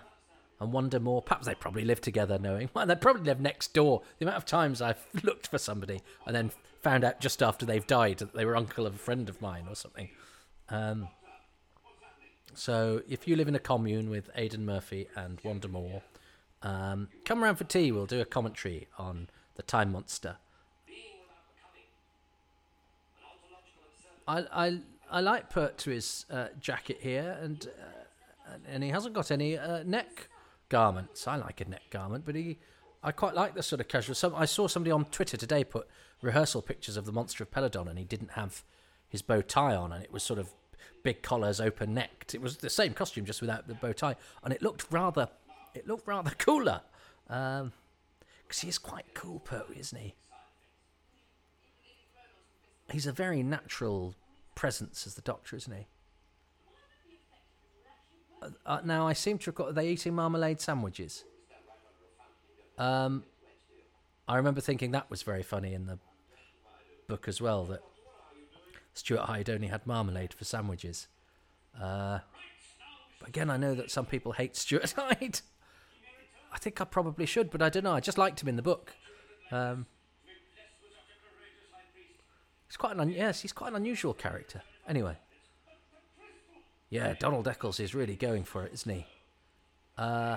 and 0.60 0.72
Wanda 0.72 1.00
Moore. 1.00 1.24
Perhaps 1.24 1.48
they 1.48 1.56
probably 1.56 1.84
live 1.84 2.00
together, 2.00 2.38
knowing. 2.38 2.70
Well, 2.76 2.86
they 2.86 2.94
probably 2.94 3.24
live 3.24 3.42
next 3.42 3.74
door. 3.74 4.04
The 4.20 4.26
amount 4.26 4.38
of 4.38 4.46
times 4.46 4.84
I've 4.84 5.04
looked 5.24 5.48
for 5.48 5.58
somebody 5.58 6.04
and 6.28 6.36
then 6.36 6.52
found 6.84 7.04
out 7.04 7.22
just 7.22 7.42
after 7.42 7.66
they've 7.66 7.88
died 7.88 8.20
that 8.20 8.36
they 8.36 8.46
were 8.46 8.56
uncle 8.56 8.86
of 8.86 8.94
a 8.94 9.00
friend 9.00 9.28
of 9.28 9.42
mine 9.42 9.66
or 9.68 9.76
something. 9.76 10.10
Um, 10.70 11.08
so 12.54 13.02
if 13.10 13.28
you 13.28 13.36
live 13.36 13.48
in 13.48 13.56
a 13.56 13.60
commune 13.60 14.12
with 14.12 14.30
Aidan 14.36 14.64
Murphy 14.64 15.08
and 15.16 15.42
Wanda 15.44 15.70
Moore, 15.70 16.04
um, 16.62 17.08
come 17.26 17.44
around 17.44 17.56
for 17.56 17.64
tea. 17.64 17.92
We'll 17.92 18.06
do 18.06 18.22
a 18.22 18.26
commentary 18.26 18.90
on 19.00 19.28
the 19.56 19.64
Time 19.64 19.92
Monster. 19.92 20.38
I 24.28 24.46
I 24.52 24.80
I 25.10 25.22
like 25.22 25.52
Pertwee's 25.52 26.26
uh, 26.32 26.48
jacket 26.60 27.00
here, 27.02 27.38
and 27.42 27.68
uh, 27.68 28.54
and 28.68 28.84
he 28.84 28.90
hasn't 28.90 29.14
got 29.14 29.32
any 29.32 29.58
uh, 29.58 29.84
neck 29.84 30.30
garments. 30.70 31.28
I 31.28 31.36
like 31.36 31.62
a 31.62 31.70
neck 31.70 31.84
garment, 31.90 32.26
but 32.26 32.36
he 32.36 32.58
I 33.04 33.12
quite 33.12 33.36
like 33.36 33.54
the 33.54 33.64
sort 33.64 33.82
of 33.82 33.88
casual. 33.88 34.16
Some 34.16 34.36
I 34.36 34.46
saw 34.46 34.68
somebody 34.68 34.92
on 34.92 35.06
Twitter 35.06 35.38
today 35.38 35.64
put 35.64 35.88
rehearsal 36.22 36.62
pictures 36.62 36.98
of 36.98 37.06
the 37.06 37.12
Monster 37.12 37.44
of 37.44 37.52
Peladon, 37.52 37.88
and 37.88 38.00
he 38.00 38.06
didn't 38.06 38.32
have 38.32 38.64
his 39.08 39.22
bow 39.22 39.42
tie 39.42 39.76
on, 39.76 39.92
and 39.92 40.04
it 40.04 40.12
was 40.12 40.24
sort 40.24 40.40
of 40.40 40.50
big 41.04 41.22
collars, 41.22 41.62
open 41.62 41.94
necked. 41.94 42.34
It 42.34 42.42
was 42.42 42.58
the 42.58 42.70
same 42.70 42.94
costume, 42.94 43.26
just 43.26 43.42
without 43.42 43.68
the 43.68 43.76
bow 43.76 43.94
tie, 43.94 44.16
and 44.44 44.52
it 44.52 44.62
looked 44.62 44.92
rather 44.92 45.30
it 45.74 45.88
looked 45.88 46.08
rather 46.08 46.32
cooler. 46.38 46.82
Um, 47.30 47.72
because 48.44 48.60
he 48.60 48.70
is 48.70 48.78
quite 48.78 49.06
cool, 49.16 49.40
Pertwee, 49.40 49.80
isn't 49.80 50.00
he? 50.00 50.14
He's 52.92 53.08
a 53.08 53.12
very 53.12 53.44
natural 53.44 54.16
presence 54.54 55.06
as 55.08 55.16
the 55.16 55.22
Doctor, 55.22 55.56
isn't 55.56 55.74
he? 55.74 55.88
Uh, 58.42 58.50
uh, 58.66 58.82
now 58.84 59.08
I 59.08 59.14
seem 59.14 59.38
to 59.40 59.52
recall. 59.52 59.70
Are 59.70 59.74
they 59.74 59.90
eating 59.90 60.14
marmalade 60.14 60.62
sandwiches? 60.62 61.24
Um, 62.78 63.24
I 64.28 64.38
remember 64.38 64.62
thinking 64.62 64.92
that 64.92 65.10
was 65.10 65.24
very 65.24 65.44
funny 65.44 65.74
in 65.74 65.88
the 65.88 66.00
book 67.08 67.28
as 67.28 67.42
well. 67.42 67.66
That 67.66 67.82
Stuart 68.94 69.22
Hyde 69.22 69.50
only 69.50 69.68
had 69.68 69.86
marmalade 69.88 70.34
for 70.34 70.46
sandwiches. 70.46 71.08
Uh, 71.80 72.20
but 73.20 73.30
again, 73.30 73.50
I 73.50 73.58
know 73.58 73.76
that 73.76 73.92
some 73.92 74.06
people 74.06 74.34
hate 74.34 74.56
Stuart 74.56 74.92
Hyde. 74.98 75.42
I 76.52 76.58
think 76.58 76.80
I 76.80 76.86
probably 76.86 77.26
should, 77.26 77.50
but 77.50 77.62
I 77.62 77.70
don't 77.70 77.84
know. 77.84 77.94
I 77.94 78.00
just 78.00 78.18
liked 78.18 78.42
him 78.42 78.48
in 78.48 78.56
the 78.56 78.62
book. 78.62 78.94
Um, 79.52 79.88
he's 82.76 82.82
quite 82.82 82.92
an 82.92 83.00
un- 83.00 83.10
yes, 83.10 83.40
he's 83.40 83.54
quite 83.54 83.70
an 83.70 83.78
unusual 83.78 84.14
character. 84.14 84.62
Anyway, 84.86 85.16
yeah, 86.90 87.14
Donald 87.18 87.48
Eccles 87.48 87.80
is 87.80 87.96
really 87.96 88.18
going 88.18 88.44
for 88.44 88.66
it, 88.66 88.74
isn't 88.74 88.94
he? 88.94 89.06
Uh, 89.98 90.36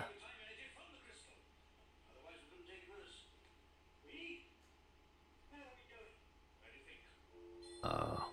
oh, 7.83 8.25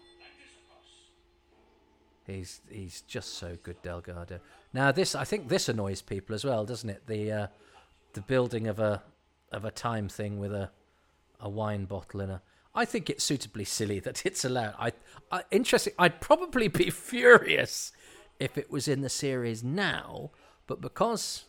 he's 2.27 2.61
he's 2.69 3.01
just 3.01 3.39
so 3.39 3.57
good, 3.63 3.81
Delgado. 3.81 4.39
Now 4.71 4.91
this, 4.91 5.15
I 5.15 5.23
think 5.23 5.49
this 5.49 5.67
annoys 5.67 6.03
people 6.03 6.35
as 6.35 6.45
well, 6.45 6.63
doesn't 6.63 6.91
it? 6.91 7.07
The 7.07 7.31
uh, 7.31 7.47
the 8.13 8.21
building 8.21 8.67
of 8.67 8.79
a 8.79 9.01
of 9.51 9.65
a 9.65 9.71
time 9.71 10.09
thing 10.09 10.39
with 10.39 10.53
a 10.53 10.69
a 11.39 11.49
wine 11.49 11.85
bottle 11.85 12.21
in 12.21 12.29
a. 12.29 12.43
I 12.75 12.85
think 12.85 13.09
it's 13.09 13.23
suitably 13.23 13.65
silly 13.65 13.99
that 14.01 14.25
it's 14.25 14.43
allowed. 14.43 14.75
I, 14.77 14.91
I 15.31 15.43
interesting. 15.49 15.93
I'd 15.97 16.19
probably 16.21 16.67
be 16.67 16.89
furious 16.91 17.93
if 18.39 18.57
it 18.57 18.69
was 18.69 18.87
in 18.87 19.01
the 19.01 19.09
series 19.09 19.63
now, 19.63 20.31
but 20.67 20.81
because 20.81 21.45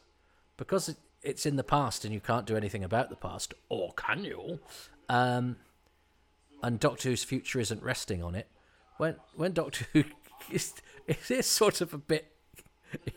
because 0.56 0.88
it, 0.88 0.96
it's 1.22 1.44
in 1.44 1.56
the 1.56 1.64
past 1.64 2.04
and 2.04 2.14
you 2.14 2.20
can't 2.20 2.46
do 2.46 2.56
anything 2.56 2.84
about 2.84 3.10
the 3.10 3.16
past, 3.16 3.54
or 3.68 3.92
can 3.94 4.24
you? 4.24 4.60
Um, 5.08 5.56
and 6.62 6.80
Doctor 6.80 7.10
Who's 7.10 7.24
future 7.24 7.60
isn't 7.60 7.82
resting 7.82 8.22
on 8.22 8.34
it. 8.34 8.48
When 8.96 9.16
when 9.34 9.52
Doctor 9.52 9.86
Who 9.92 10.04
is, 10.50 10.74
is 11.28 11.46
sort 11.46 11.80
of 11.80 11.92
a 11.92 11.98
bit 11.98 12.32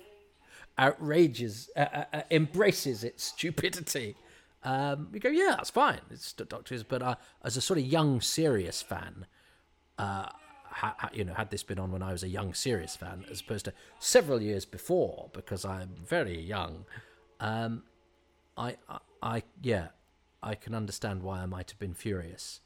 outrageous, 0.80 1.70
uh, 1.76 1.86
uh, 1.94 2.04
uh, 2.14 2.22
embraces 2.32 3.04
its 3.04 3.24
stupidity. 3.24 4.16
Um, 4.64 5.08
we 5.12 5.20
go, 5.20 5.30
yeah, 5.30 5.56
that's 5.58 5.70
fine. 5.70 6.02
It's 6.10 6.34
Doctor 6.34 6.74
Who's, 6.74 6.84
but 6.84 7.02
uh, 7.02 7.16
as 7.44 7.56
a 7.58 7.62
sort 7.62 7.80
of 7.80 7.86
young, 7.86 8.20
serious 8.22 8.82
fan, 8.82 9.26
uh, 9.98 10.26
ha, 10.66 10.96
ha, 10.98 11.10
you 11.14 11.24
know, 11.24 11.34
had 11.34 11.50
this 11.50 11.64
been 11.64 11.80
on 11.80 11.92
when 11.92 12.02
I 12.04 12.12
was 12.12 12.24
a 12.24 12.28
young, 12.28 12.54
serious 12.54 12.96
fan, 12.96 13.26
as 13.32 13.40
opposed 13.42 13.66
to 13.66 13.74
several 14.00 14.42
years 14.42 14.66
before, 14.66 15.30
because 15.34 15.64
I'm 15.64 15.96
very 16.06 16.40
young, 16.40 16.86
um, 17.40 17.84
I, 18.58 18.76
I, 18.90 18.98
I, 19.22 19.44
yeah, 19.62 19.88
I 20.44 20.56
can 20.56 20.76
understand 20.76 21.24
why 21.24 21.40
I 21.40 21.46
might 21.46 21.70
have 21.72 21.80
been 21.80 21.94
furious, 21.94 22.60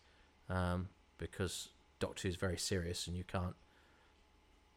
um, 0.50 0.90
because 1.20 1.70
Doctor 2.00 2.28
Who's 2.28 2.36
very 2.38 2.58
serious, 2.58 3.08
and 3.08 3.16
you 3.16 3.24
can't 3.24 3.56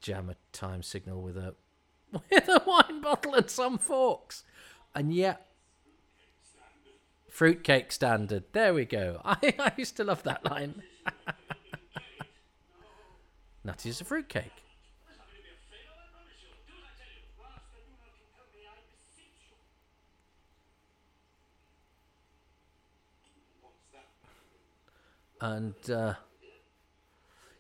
jam 0.01 0.29
a 0.29 0.37
time 0.53 0.83
signal 0.83 1.23
with 1.23 1.37
a 1.37 1.55
with 2.13 2.49
a 2.49 2.63
wine 2.67 3.01
bottle 3.01 3.35
and 3.35 3.51
some 3.51 3.79
forks. 3.79 4.45
and 4.95 5.13
yet 5.13 5.46
fruitcake 7.37 7.93
standard. 7.93 8.45
There 8.52 8.73
we 8.73 8.87
go. 8.87 9.21
I, 9.25 9.37
I 9.59 9.73
used 9.76 9.95
to 9.99 10.05
love 10.05 10.23
that 10.23 10.43
line. 10.47 10.83
Nutty 13.64 13.90
is 13.90 14.00
a 14.00 14.05
fruitcake. 14.05 14.50
And 25.38 25.75
uh, 25.90 26.14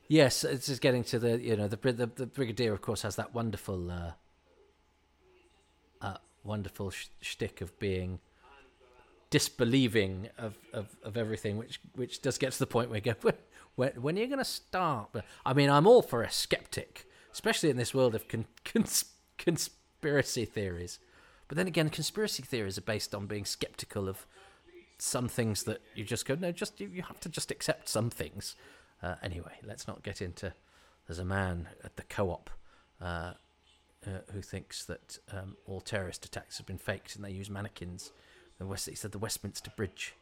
yes, 0.08 0.40
this 0.40 0.70
is 0.70 0.78
getting 0.78 1.04
to 1.04 1.18
the 1.18 1.38
you 1.38 1.54
know 1.54 1.68
the 1.68 1.76
the, 1.76 2.06
the 2.06 2.26
brigadier 2.26 2.72
of 2.72 2.80
course 2.80 3.02
has 3.02 3.16
that 3.16 3.34
wonderful 3.34 3.90
uh, 3.90 4.12
uh, 6.00 6.16
wonderful 6.42 6.90
sh- 6.90 7.08
shtick 7.20 7.60
of 7.60 7.78
being 7.78 8.20
disbelieving 9.30 10.28
of, 10.38 10.56
of, 10.72 10.96
of 11.02 11.16
everything, 11.16 11.56
which 11.56 11.80
which 11.94 12.22
does 12.22 12.38
get 12.38 12.52
to 12.52 12.58
the 12.58 12.66
point 12.66 12.90
where 12.90 13.00
you 13.04 13.14
go, 13.14 13.32
when, 13.74 13.90
when 14.00 14.16
are 14.16 14.20
you 14.20 14.26
going 14.26 14.38
to 14.38 14.44
start? 14.44 15.10
I 15.44 15.52
mean, 15.52 15.70
I'm 15.70 15.86
all 15.86 16.02
for 16.02 16.22
a 16.22 16.30
skeptic, 16.30 17.06
especially 17.32 17.70
in 17.70 17.76
this 17.76 17.94
world 17.94 18.14
of 18.14 18.28
con- 18.28 18.46
cons- 18.64 19.12
conspiracy 19.38 20.44
theories. 20.44 20.98
But 21.48 21.56
then 21.56 21.66
again, 21.66 21.90
conspiracy 21.90 22.42
theories 22.42 22.78
are 22.78 22.82
based 22.82 23.14
on 23.14 23.26
being 23.26 23.44
skeptical 23.44 24.08
of 24.08 24.26
some 24.98 25.28
things 25.28 25.64
that 25.64 25.80
you 25.94 26.04
just 26.04 26.26
go, 26.26 26.34
no, 26.34 26.52
just 26.52 26.80
you, 26.80 26.88
you 26.88 27.02
have 27.02 27.20
to 27.20 27.28
just 27.28 27.50
accept 27.50 27.88
some 27.88 28.10
things. 28.10 28.56
Uh, 29.02 29.14
anyway, 29.22 29.52
let's 29.62 29.86
not 29.86 30.02
get 30.02 30.22
into. 30.22 30.52
There's 31.06 31.18
a 31.18 31.24
man 31.24 31.68
at 31.84 31.96
the 31.96 32.02
co-op 32.02 32.50
uh, 33.00 33.32
uh, 34.06 34.10
who 34.32 34.40
thinks 34.40 34.84
that 34.86 35.18
um, 35.30 35.56
all 35.66 35.80
terrorist 35.80 36.24
attacks 36.24 36.58
have 36.58 36.66
been 36.66 36.78
faked 36.78 37.14
and 37.14 37.24
they 37.24 37.30
use 37.30 37.50
mannequins. 37.50 38.10
The 38.58 38.66
West, 38.66 38.88
he 38.88 38.94
said 38.94 39.12
the 39.12 39.18
Westminster 39.18 39.70
Bridge 39.76 40.14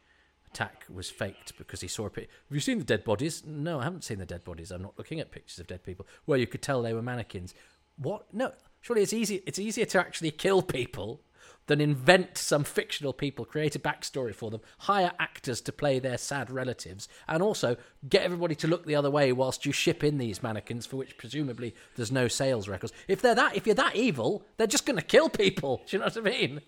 attack 0.51 0.85
was 0.93 1.09
faked 1.09 1.57
because 1.57 1.81
he 1.81 1.87
saw 1.87 2.05
a 2.05 2.09
picture. 2.09 2.31
Have 2.49 2.55
you 2.55 2.61
seen 2.61 2.79
the 2.79 2.85
dead 2.85 3.03
bodies? 3.03 3.43
No, 3.45 3.79
I 3.79 3.83
haven't 3.83 4.03
seen 4.03 4.19
the 4.19 4.25
dead 4.25 4.43
bodies. 4.43 4.71
I'm 4.71 4.81
not 4.81 4.97
looking 4.97 5.19
at 5.19 5.31
pictures 5.31 5.59
of 5.59 5.67
dead 5.67 5.83
people. 5.83 6.05
Well, 6.25 6.39
you 6.39 6.47
could 6.47 6.61
tell 6.61 6.81
they 6.81 6.93
were 6.93 7.01
mannequins. 7.01 7.53
What? 7.97 8.33
No, 8.33 8.51
surely 8.81 9.01
it's 9.01 9.13
easy. 9.13 9.41
It's 9.45 9.59
easier 9.59 9.85
to 9.85 9.99
actually 9.99 10.31
kill 10.31 10.61
people 10.61 11.21
than 11.67 11.81
invent 11.81 12.37
some 12.37 12.63
fictional 12.63 13.11
people, 13.11 13.43
create 13.43 13.75
a 13.75 13.79
backstory 13.79 14.33
for 14.33 14.51
them, 14.51 14.61
hire 14.79 15.11
actors 15.19 15.61
to 15.61 15.71
play 15.71 15.99
their 15.99 16.17
sad 16.17 16.49
relatives, 16.51 17.09
and 17.27 17.41
also 17.41 17.75
get 18.07 18.23
everybody 18.23 18.55
to 18.55 18.67
look 18.67 18.85
the 18.85 18.95
other 18.95 19.09
way 19.09 19.31
whilst 19.31 19.65
you 19.65 19.71
ship 19.71 20.03
in 20.03 20.17
these 20.17 20.43
mannequins 20.43 20.85
for 20.85 20.97
which 20.97 21.17
presumably 21.17 21.73
there's 21.95 22.11
no 22.11 22.27
sales 22.27 22.67
records. 22.67 22.93
If 23.07 23.21
they're 23.21 23.35
that, 23.35 23.55
if 23.55 23.65
you're 23.65 23.75
that 23.75 23.95
evil, 23.95 24.43
they're 24.57 24.67
just 24.67 24.85
going 24.85 24.99
to 24.99 25.05
kill 25.05 25.29
people. 25.29 25.81
Do 25.87 25.97
you 25.97 25.99
know 25.99 26.05
what 26.05 26.17
I 26.17 26.21
mean? 26.21 26.61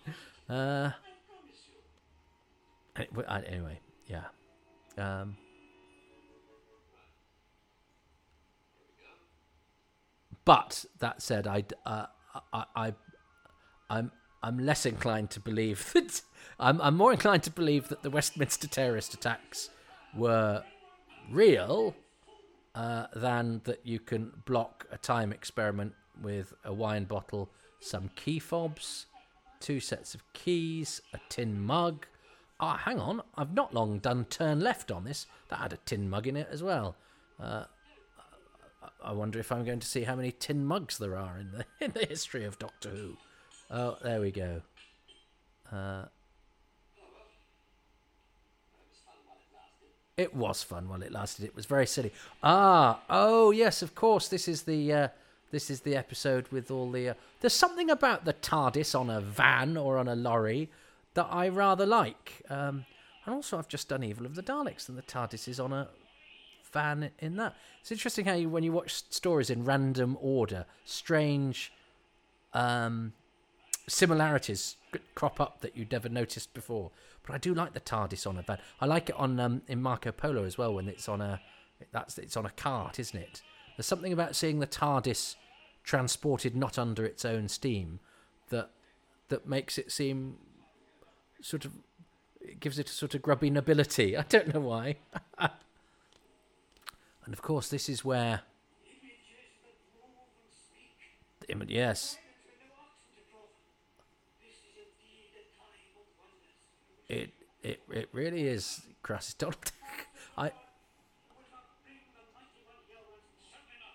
Uh, 0.48 0.90
anyway, 2.98 3.80
yeah. 4.06 4.24
Um, 4.96 5.36
but 10.44 10.84
that 10.98 11.22
said, 11.22 11.46
I, 11.46 11.64
uh, 11.86 12.06
I, 12.52 12.64
I, 12.74 12.94
I'm 13.90 14.10
I'm 14.42 14.58
less 14.58 14.86
inclined 14.86 15.30
to 15.30 15.40
believe 15.40 15.92
that 15.94 16.22
I'm, 16.58 16.80
I'm 16.80 16.96
more 16.96 17.12
inclined 17.12 17.42
to 17.44 17.50
believe 17.50 17.88
that 17.88 18.02
the 18.02 18.10
Westminster 18.10 18.68
terrorist 18.68 19.14
attacks 19.14 19.70
were 20.14 20.62
real 21.30 21.94
uh, 22.74 23.06
than 23.14 23.60
that 23.64 23.84
you 23.84 23.98
can 23.98 24.32
block 24.46 24.86
a 24.90 24.98
time 24.98 25.32
experiment 25.32 25.94
with 26.20 26.54
a 26.64 26.72
wine 26.72 27.04
bottle, 27.04 27.50
some 27.80 28.10
key 28.14 28.38
fobs, 28.38 29.06
two 29.60 29.80
sets 29.80 30.14
of 30.14 30.22
keys, 30.32 31.00
a 31.12 31.18
tin 31.28 31.60
mug. 31.60 32.06
Ah, 32.60 32.74
oh, 32.74 32.78
hang 32.78 32.98
on, 32.98 33.22
I've 33.36 33.54
not 33.54 33.72
long 33.72 33.98
done 33.98 34.24
turn 34.24 34.60
left 34.60 34.90
on 34.90 35.04
this. 35.04 35.26
That 35.48 35.60
had 35.60 35.72
a 35.72 35.76
tin 35.78 36.10
mug 36.10 36.26
in 36.26 36.36
it 36.36 36.48
as 36.50 36.62
well. 36.62 36.96
Uh, 37.40 37.64
I 39.02 39.12
wonder 39.12 39.38
if 39.38 39.52
I'm 39.52 39.64
going 39.64 39.78
to 39.78 39.86
see 39.86 40.02
how 40.02 40.16
many 40.16 40.32
tin 40.32 40.64
mugs 40.64 40.98
there 40.98 41.16
are 41.16 41.38
in 41.38 41.52
the 41.52 41.64
in 41.84 41.92
the 41.92 42.04
history 42.06 42.44
of 42.44 42.58
Doctor 42.58 42.90
Who. 42.90 43.16
Oh, 43.70 43.96
there 44.02 44.20
we 44.20 44.32
go. 44.32 44.62
Uh, 45.70 46.06
it 50.16 50.34
was 50.34 50.62
fun 50.62 50.88
while 50.88 51.02
it 51.02 51.12
lasted. 51.12 51.44
It 51.44 51.54
was 51.54 51.66
very 51.66 51.86
silly. 51.86 52.12
Ah, 52.42 53.00
oh 53.08 53.52
yes, 53.52 53.82
of 53.82 53.94
course. 53.94 54.26
This 54.26 54.48
is 54.48 54.62
the 54.62 54.92
uh, 54.92 55.08
this 55.52 55.70
is 55.70 55.82
the 55.82 55.94
episode 55.94 56.48
with 56.48 56.72
all 56.72 56.90
the. 56.90 57.10
Uh, 57.10 57.14
there's 57.40 57.52
something 57.52 57.88
about 57.88 58.24
the 58.24 58.32
TARDIS 58.32 58.98
on 58.98 59.10
a 59.10 59.20
van 59.20 59.76
or 59.76 59.96
on 59.96 60.08
a 60.08 60.16
lorry 60.16 60.68
that 61.18 61.26
I 61.32 61.48
rather 61.48 61.84
like. 61.84 62.42
Um, 62.48 62.84
and 63.26 63.34
also, 63.34 63.58
I've 63.58 63.66
just 63.66 63.88
done 63.88 64.04
Evil 64.04 64.24
of 64.24 64.36
the 64.36 64.42
Daleks, 64.42 64.88
and 64.88 64.96
the 64.96 65.02
TARDIS 65.02 65.48
is 65.48 65.58
on 65.58 65.72
a 65.72 65.88
van 66.72 67.10
in 67.18 67.34
that. 67.36 67.56
It's 67.80 67.90
interesting 67.90 68.26
how 68.26 68.34
you, 68.34 68.48
when 68.48 68.62
you 68.62 68.70
watch 68.70 69.02
stories 69.10 69.50
in 69.50 69.64
random 69.64 70.16
order, 70.20 70.64
strange 70.84 71.72
um, 72.54 73.14
similarities 73.88 74.76
crop 75.16 75.40
up 75.40 75.60
that 75.62 75.76
you'd 75.76 75.90
never 75.90 76.08
noticed 76.08 76.54
before. 76.54 76.92
But 77.26 77.34
I 77.34 77.38
do 77.38 77.52
like 77.52 77.72
the 77.72 77.80
TARDIS 77.80 78.24
on 78.24 78.38
a 78.38 78.42
van. 78.42 78.58
I 78.80 78.86
like 78.86 79.08
it 79.08 79.16
on 79.16 79.40
um, 79.40 79.62
in 79.66 79.82
Marco 79.82 80.12
Polo 80.12 80.44
as 80.44 80.56
well 80.56 80.72
when 80.72 80.88
it's 80.88 81.08
on 81.08 81.20
a 81.20 81.40
that's 81.90 82.16
it's 82.16 82.36
on 82.36 82.46
a 82.46 82.50
cart, 82.50 83.00
isn't 83.00 83.18
it? 83.18 83.42
There's 83.76 83.86
something 83.86 84.12
about 84.12 84.36
seeing 84.36 84.60
the 84.60 84.68
TARDIS 84.68 85.34
transported 85.82 86.54
not 86.54 86.78
under 86.78 87.04
its 87.04 87.24
own 87.24 87.48
steam 87.48 87.98
that 88.50 88.70
that 89.30 89.48
makes 89.48 89.78
it 89.78 89.90
seem 89.90 90.36
sort 91.40 91.64
of 91.64 91.72
it 92.40 92.60
gives 92.60 92.78
it 92.78 92.88
a 92.88 92.92
sort 92.92 93.14
of 93.14 93.22
grubby 93.22 93.50
nobility. 93.50 94.16
I 94.16 94.22
don't 94.22 94.52
know 94.52 94.60
why. 94.60 94.96
and 95.38 95.50
of 97.32 97.42
course, 97.42 97.68
this 97.68 97.88
is 97.88 98.04
where. 98.04 98.42
Yes, 101.66 102.18
It 107.08 107.30
it 107.62 107.80
it 107.90 108.08
really 108.12 108.46
is 108.46 108.82
Crassus 109.02 109.34
Donald. 109.34 109.72
I 110.36 110.52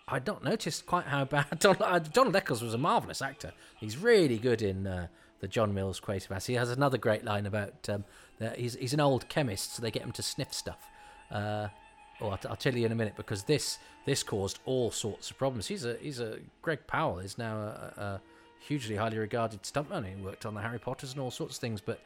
I'd 0.08 0.28
not 0.28 0.44
noticed 0.44 0.86
quite 0.86 1.06
how 1.06 1.26
bad 1.26 1.60
Donald, 1.60 2.12
Donald 2.12 2.36
Eccles 2.36 2.62
was 2.62 2.74
a 2.74 2.78
marvelous 2.78 3.22
actor. 3.22 3.54
He's 3.80 3.98
really 3.98 4.38
good 4.38 4.62
in 4.62 4.86
uh, 4.86 5.08
the 5.44 5.48
John 5.50 5.74
Mills 5.74 6.00
Quatermass. 6.00 6.46
He 6.46 6.54
has 6.54 6.72
another 6.72 6.98
great 6.98 7.26
line 7.26 7.46
about 7.46 7.90
um, 7.90 8.06
he's 8.56 8.76
he's 8.76 8.94
an 8.94 9.02
old 9.02 9.28
chemist, 9.28 9.76
so 9.76 9.82
they 9.82 9.92
get 9.92 10.02
him 10.02 10.14
to 10.14 10.24
sniff 10.24 10.54
stuff. 10.54 10.90
Uh, 11.30 11.68
oh, 12.22 12.30
I'll, 12.30 12.40
I'll, 12.50 12.56
tell 12.56 12.74
you 12.74 12.86
in 12.86 12.94
a 12.94 12.96
minute 12.96 13.16
because 13.18 13.44
this 13.44 13.78
this 14.06 14.24
caused 14.24 14.60
all 14.66 14.90
sorts 14.90 15.30
of 15.30 15.38
problems. 15.38 15.68
He's 15.68 15.84
a 15.84 15.98
he's 16.00 16.22
a 16.22 16.40
Greg 16.62 16.88
Powell 16.88 17.20
is 17.20 17.38
now 17.38 17.58
a, 17.58 17.94
a 17.98 18.22
hugely 18.66 18.96
highly 18.96 19.18
regarded 19.18 19.64
stuntman. 19.64 20.08
He 20.08 20.16
worked 20.16 20.46
on 20.46 20.54
the 20.54 20.62
Harry 20.62 20.80
Potters 20.80 21.12
and 21.12 21.20
all 21.20 21.30
sorts 21.30 21.58
of 21.58 21.62
things, 21.62 21.82
but 21.82 22.00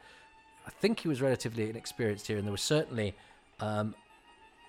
I 0.66 0.70
think 0.70 0.98
he 0.98 1.06
was 1.06 1.22
relatively 1.22 1.70
inexperienced 1.70 2.26
here, 2.26 2.38
and 2.38 2.44
there 2.44 2.52
was 2.52 2.60
certainly 2.60 3.14
um, 3.60 3.94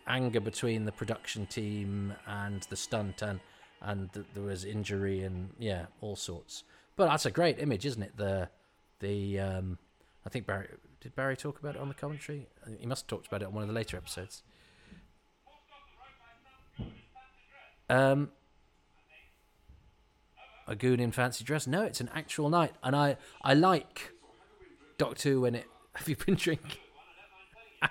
anger 0.05 0.39
between 0.39 0.85
the 0.85 0.91
production 0.91 1.47
team 1.47 2.13
and 2.27 2.61
the 2.69 2.75
stunt, 2.75 3.23
and 3.23 3.39
and 3.81 4.13
th- 4.13 4.27
there 4.35 4.43
was 4.43 4.63
injury 4.63 5.23
and 5.23 5.49
yeah, 5.57 5.87
all 6.01 6.15
sorts. 6.15 6.65
But 6.95 7.07
that's 7.07 7.25
a 7.25 7.31
great 7.31 7.57
image, 7.57 7.87
isn't 7.87 8.03
it? 8.03 8.15
The 8.15 8.49
the 8.99 9.39
um, 9.39 9.77
I 10.25 10.29
think 10.29 10.45
Barry 10.45 10.67
did 11.01 11.15
Barry 11.15 11.37
talk 11.37 11.59
about 11.59 11.75
it 11.75 11.81
on 11.81 11.87
the 11.87 11.93
commentary. 11.93 12.47
He 12.79 12.85
must 12.85 13.03
have 13.03 13.07
talked 13.07 13.27
about 13.27 13.41
it 13.41 13.45
on 13.45 13.53
one 13.53 13.63
of 13.63 13.69
the 13.69 13.75
later 13.75 13.97
episodes. 13.97 14.43
Um, 17.89 18.29
a 20.67 20.75
goon 20.75 20.99
in 20.99 21.11
fancy 21.11 21.43
dress? 21.43 21.65
No, 21.65 21.81
it's 21.81 21.99
an 21.99 22.09
actual 22.13 22.49
knight, 22.49 22.73
and 22.83 22.95
I 22.95 23.17
I 23.41 23.53
like 23.53 24.11
Doctor 24.97 25.29
Who 25.29 25.41
when 25.41 25.55
it 25.55 25.65
have 25.95 26.07
you 26.07 26.15
been 26.15 26.35
drinking? 26.35 26.81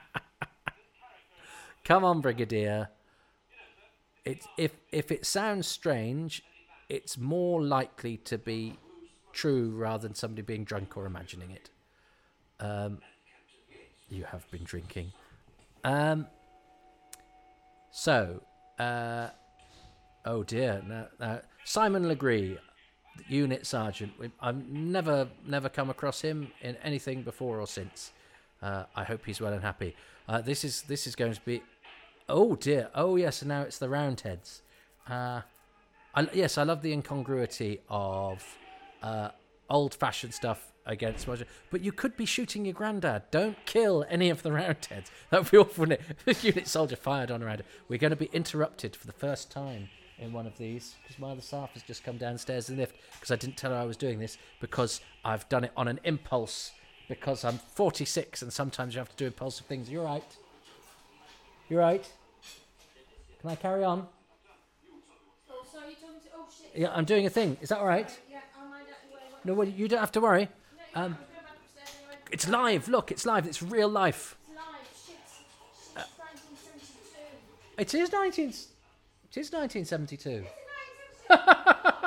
Come 1.85 2.05
on, 2.05 2.21
Brigadier. 2.21 2.91
It's 4.25 4.47
if 4.57 4.73
if 4.93 5.11
it 5.11 5.27
sounds 5.27 5.67
strange, 5.67 6.43
it's 6.89 7.19
more 7.19 7.63
likely 7.63 8.19
to 8.19 8.39
be 8.39 8.79
true 9.39 9.71
rather 9.71 10.03
than 10.09 10.15
somebody 10.17 10.43
being 10.43 10.65
drunk 10.65 10.97
or 10.97 11.07
imagining 11.07 11.53
it. 11.53 11.71
Um, 12.59 12.99
you 14.11 14.25
have 14.25 14.51
been 14.51 14.65
drinking. 14.65 15.13
Um, 15.85 16.27
so, 17.93 18.43
uh, 18.81 19.29
oh 20.25 20.43
dear, 20.43 20.83
now, 20.89 21.07
now 21.21 21.41
Simon 21.65 22.09
Legree, 22.09 22.59
unit 23.29 23.65
sergeant. 23.65 24.13
I've 24.41 24.69
never 24.69 25.29
never 25.47 25.69
come 25.69 25.89
across 25.89 26.21
him 26.21 26.51
in 26.61 26.75
anything 26.83 27.23
before 27.23 27.61
or 27.61 27.67
since. 27.69 28.11
Uh, 28.61 28.85
I 28.97 29.05
hope 29.05 29.25
he's 29.25 29.41
well 29.41 29.53
and 29.53 29.63
happy. 29.63 29.95
Uh, 30.29 30.41
this 30.41 30.65
is 30.65 30.83
this 30.83 31.07
is 31.07 31.15
going 31.15 31.35
to 31.35 31.41
be. 31.43 31.63
Oh 32.29 32.57
dear. 32.57 32.91
Oh 32.93 33.15
yes. 33.15 33.43
And 33.43 33.51
now 33.51 33.63
it's 33.63 33.79
the 33.79 33.89
Roundheads. 33.89 34.63
Uh, 35.09 35.43
I, 36.15 36.29
yes, 36.33 36.59
I 36.59 36.65
love 36.65 36.83
the 36.83 36.93
incongruity 36.93 37.81
of 37.89 38.45
uh, 39.03 39.31
old-fashioned 39.71 40.35
stuff 40.35 40.73
against 40.87 41.27
Roger. 41.27 41.47
But 41.71 41.83
you 41.83 41.93
could 41.93 42.17
be 42.17 42.25
shooting 42.25 42.65
your 42.65 42.75
granddad. 42.75 43.31
Don't 43.31 43.57
kill 43.67 44.05
any 44.09 44.31
of 44.31 44.43
the 44.43 44.53
roundheads. 44.53 45.11
That 45.31 45.43
would 45.43 45.51
be 45.51 45.59
awful. 45.59 45.83
wouldn't 45.83 46.01
it? 46.27 46.43
Unit 46.45 46.67
soldier 46.67 46.97
fired 46.97 47.31
on 47.31 47.43
a 47.43 47.47
roundhead. 47.47 47.67
We're 47.89 47.99
going 47.99 48.11
to 48.11 48.17
be 48.17 48.31
interrupted 48.33 48.97
for 48.97 49.07
the 49.07 49.13
first 49.13 49.51
time 49.51 49.89
in 50.19 50.33
one 50.33 50.47
of 50.47 50.57
these 50.59 50.97
because 51.03 51.19
my 51.19 51.31
other 51.31 51.41
staff 51.41 51.71
has 51.75 51.83
just 51.83 52.03
come 52.03 52.17
downstairs 52.17 52.69
in 52.69 52.77
the 52.77 52.83
lift 52.83 52.97
because 53.15 53.31
I 53.31 53.37
didn't 53.37 53.57
tell 53.57 53.71
her 53.71 53.77
I 53.77 53.85
was 53.85 53.97
doing 53.97 54.19
this 54.19 54.39
because 54.61 55.01
I've 55.25 55.49
done 55.49 55.65
it 55.65 55.73
on 55.77 55.87
an 55.89 56.01
impulse 56.05 56.73
because 57.09 57.45
I'm 57.45 57.59
46 57.59 58.43
and 58.43 58.53
sometimes 58.53 58.95
you 58.95 58.99
have 58.99 59.11
to 59.11 59.17
do 59.17 59.27
impulsive 59.27 59.67
things. 59.67 59.89
You're 59.89 60.05
right. 60.05 60.37
You're 61.69 61.81
right. 61.81 62.11
Can 63.41 63.51
I 63.51 63.55
carry 63.55 63.85
on? 63.85 64.07
Oh, 65.51 65.63
sorry, 65.71 65.91
you 65.91 65.97
told 65.97 66.15
me 66.15 66.21
to. 66.21 66.29
Oh 66.35 66.47
shit. 66.51 66.71
Yeah, 66.81 66.93
I'm 66.93 67.05
doing 67.05 67.27
a 67.27 67.31
thing. 67.31 67.57
Is 67.61 67.69
that 67.69 67.79
all 67.79 67.87
right? 67.87 68.11
Yeah, 68.31 68.41
I'll 68.59 68.69
mind 68.69 68.87
out 68.91 69.09
the 69.09 69.15
way. 69.15 69.23
No, 69.45 69.55
well, 69.55 69.69
you 69.69 69.89
don't 69.89 70.01
have 70.01 70.13
to 70.13 70.21
worry. 70.21 70.49
Um. 70.95 71.17
It's 72.31 72.47
live. 72.49 72.89
Look, 72.89 73.11
it's 73.11 73.25
live. 73.25 73.47
It's 73.47 73.63
real 73.63 73.89
life. 73.89 74.37
1972. 77.77 77.79
It 77.79 77.95
is 77.95 78.13
19. 78.13 78.49
It 78.49 79.37
is 79.37 79.53
1972. 79.53 80.45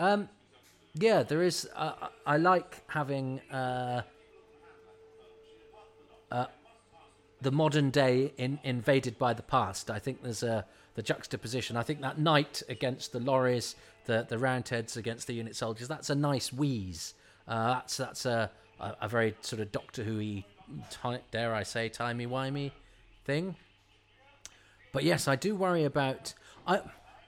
Um, 0.00 0.28
yeah, 0.94 1.22
there 1.22 1.42
is. 1.42 1.68
Uh, 1.74 1.92
I 2.24 2.36
like 2.36 2.82
having 2.86 3.40
uh, 3.50 4.02
uh, 6.30 6.46
the 7.40 7.50
modern 7.52 7.90
day 7.90 8.32
in, 8.36 8.58
invaded 8.64 9.18
by 9.18 9.32
the 9.32 9.42
past. 9.42 9.90
I 9.90 9.98
think 9.98 10.22
there's 10.22 10.42
a 10.42 10.64
the 10.94 11.02
juxtaposition. 11.02 11.76
I 11.76 11.82
think 11.84 12.00
that 12.00 12.18
knight 12.18 12.62
against 12.68 13.12
the 13.12 13.20
lorries, 13.20 13.76
the 14.06 14.26
the 14.28 14.38
roundheads 14.38 14.96
against 14.96 15.26
the 15.26 15.34
unit 15.34 15.54
soldiers. 15.56 15.88
That's 15.88 16.10
a 16.10 16.14
nice 16.14 16.52
wheeze. 16.52 17.14
Uh, 17.46 17.74
that's 17.74 17.96
that's 17.96 18.26
a, 18.26 18.50
a 18.80 18.96
a 19.02 19.08
very 19.08 19.34
sort 19.40 19.60
of 19.62 19.70
Doctor 19.72 20.02
Who-y, 20.02 20.44
ti- 20.90 21.22
dare 21.30 21.54
I 21.54 21.62
say, 21.62 21.88
timey 21.88 22.26
wimey 22.26 22.72
thing. 23.24 23.56
But 24.92 25.04
yes, 25.04 25.28
I 25.28 25.36
do 25.36 25.54
worry 25.54 25.84
about. 25.84 26.34
I, 26.66 26.80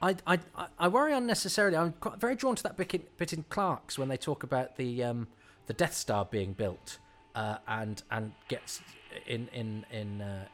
I, 0.02 0.16
I, 0.26 0.38
I- 0.56 0.66
I 0.78 0.88
worry 0.88 1.12
unnecessarily. 1.12 1.76
I'm 1.76 1.92
quite, 1.92 2.18
very 2.18 2.34
drawn 2.34 2.56
to 2.56 2.62
that 2.64 2.76
bit 2.76 2.94
in, 2.94 3.02
bit 3.18 3.32
in 3.32 3.44
Clerks 3.44 3.98
when 3.98 4.08
they 4.08 4.16
talk 4.16 4.42
about 4.42 4.76
the 4.76 5.04
um, 5.04 5.28
the 5.66 5.74
Death 5.74 5.94
Star 5.94 6.24
being 6.24 6.52
built 6.54 6.98
uh, 7.34 7.56
and 7.68 8.02
and 8.10 8.32
gets 8.48 8.80
in 9.26 9.48
in 9.52 9.84
in 9.90 10.20
uh, 10.20 10.44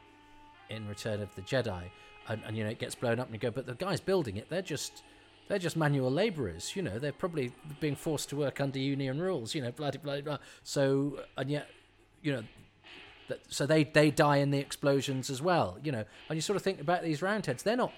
in 0.69 0.87
Return 0.87 1.21
of 1.21 1.33
the 1.35 1.41
Jedi, 1.41 1.83
and, 2.27 2.41
and 2.45 2.57
you 2.57 2.63
know 2.63 2.69
it 2.69 2.79
gets 2.79 2.95
blown 2.95 3.19
up, 3.19 3.27
and 3.27 3.35
you 3.35 3.39
go, 3.39 3.51
but 3.51 3.65
the 3.65 3.75
guys 3.75 3.99
building 3.99 4.37
it, 4.37 4.49
they're 4.49 4.61
just 4.61 5.03
they're 5.47 5.59
just 5.59 5.77
manual 5.77 6.11
labourers. 6.11 6.75
You 6.75 6.81
know, 6.81 6.99
they're 6.99 7.11
probably 7.11 7.51
being 7.79 7.95
forced 7.95 8.29
to 8.29 8.35
work 8.35 8.59
under 8.59 8.79
union 8.79 9.21
rules. 9.21 9.55
You 9.55 9.61
know, 9.61 9.71
blah 9.71 9.91
blah 9.91 10.01
blah. 10.01 10.21
blah. 10.21 10.37
So 10.63 11.19
and 11.37 11.49
yet, 11.49 11.69
you 12.21 12.33
know, 12.33 12.43
that, 13.29 13.41
so 13.49 13.65
they 13.65 13.83
they 13.83 14.11
die 14.11 14.37
in 14.37 14.51
the 14.51 14.59
explosions 14.59 15.29
as 15.29 15.41
well. 15.41 15.77
You 15.83 15.91
know, 15.91 16.05
and 16.29 16.35
you 16.35 16.41
sort 16.41 16.57
of 16.57 16.63
think 16.63 16.81
about 16.81 17.03
these 17.03 17.21
roundheads. 17.21 17.63
They're 17.63 17.77
not 17.77 17.93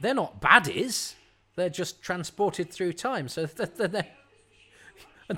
they're 0.00 0.14
not 0.14 0.40
baddies. 0.40 1.14
They're 1.56 1.68
just 1.68 2.02
transported 2.02 2.70
through 2.70 2.94
time. 2.94 3.28
So 3.28 3.46
they're, 3.46 3.88
they're, 3.88 4.06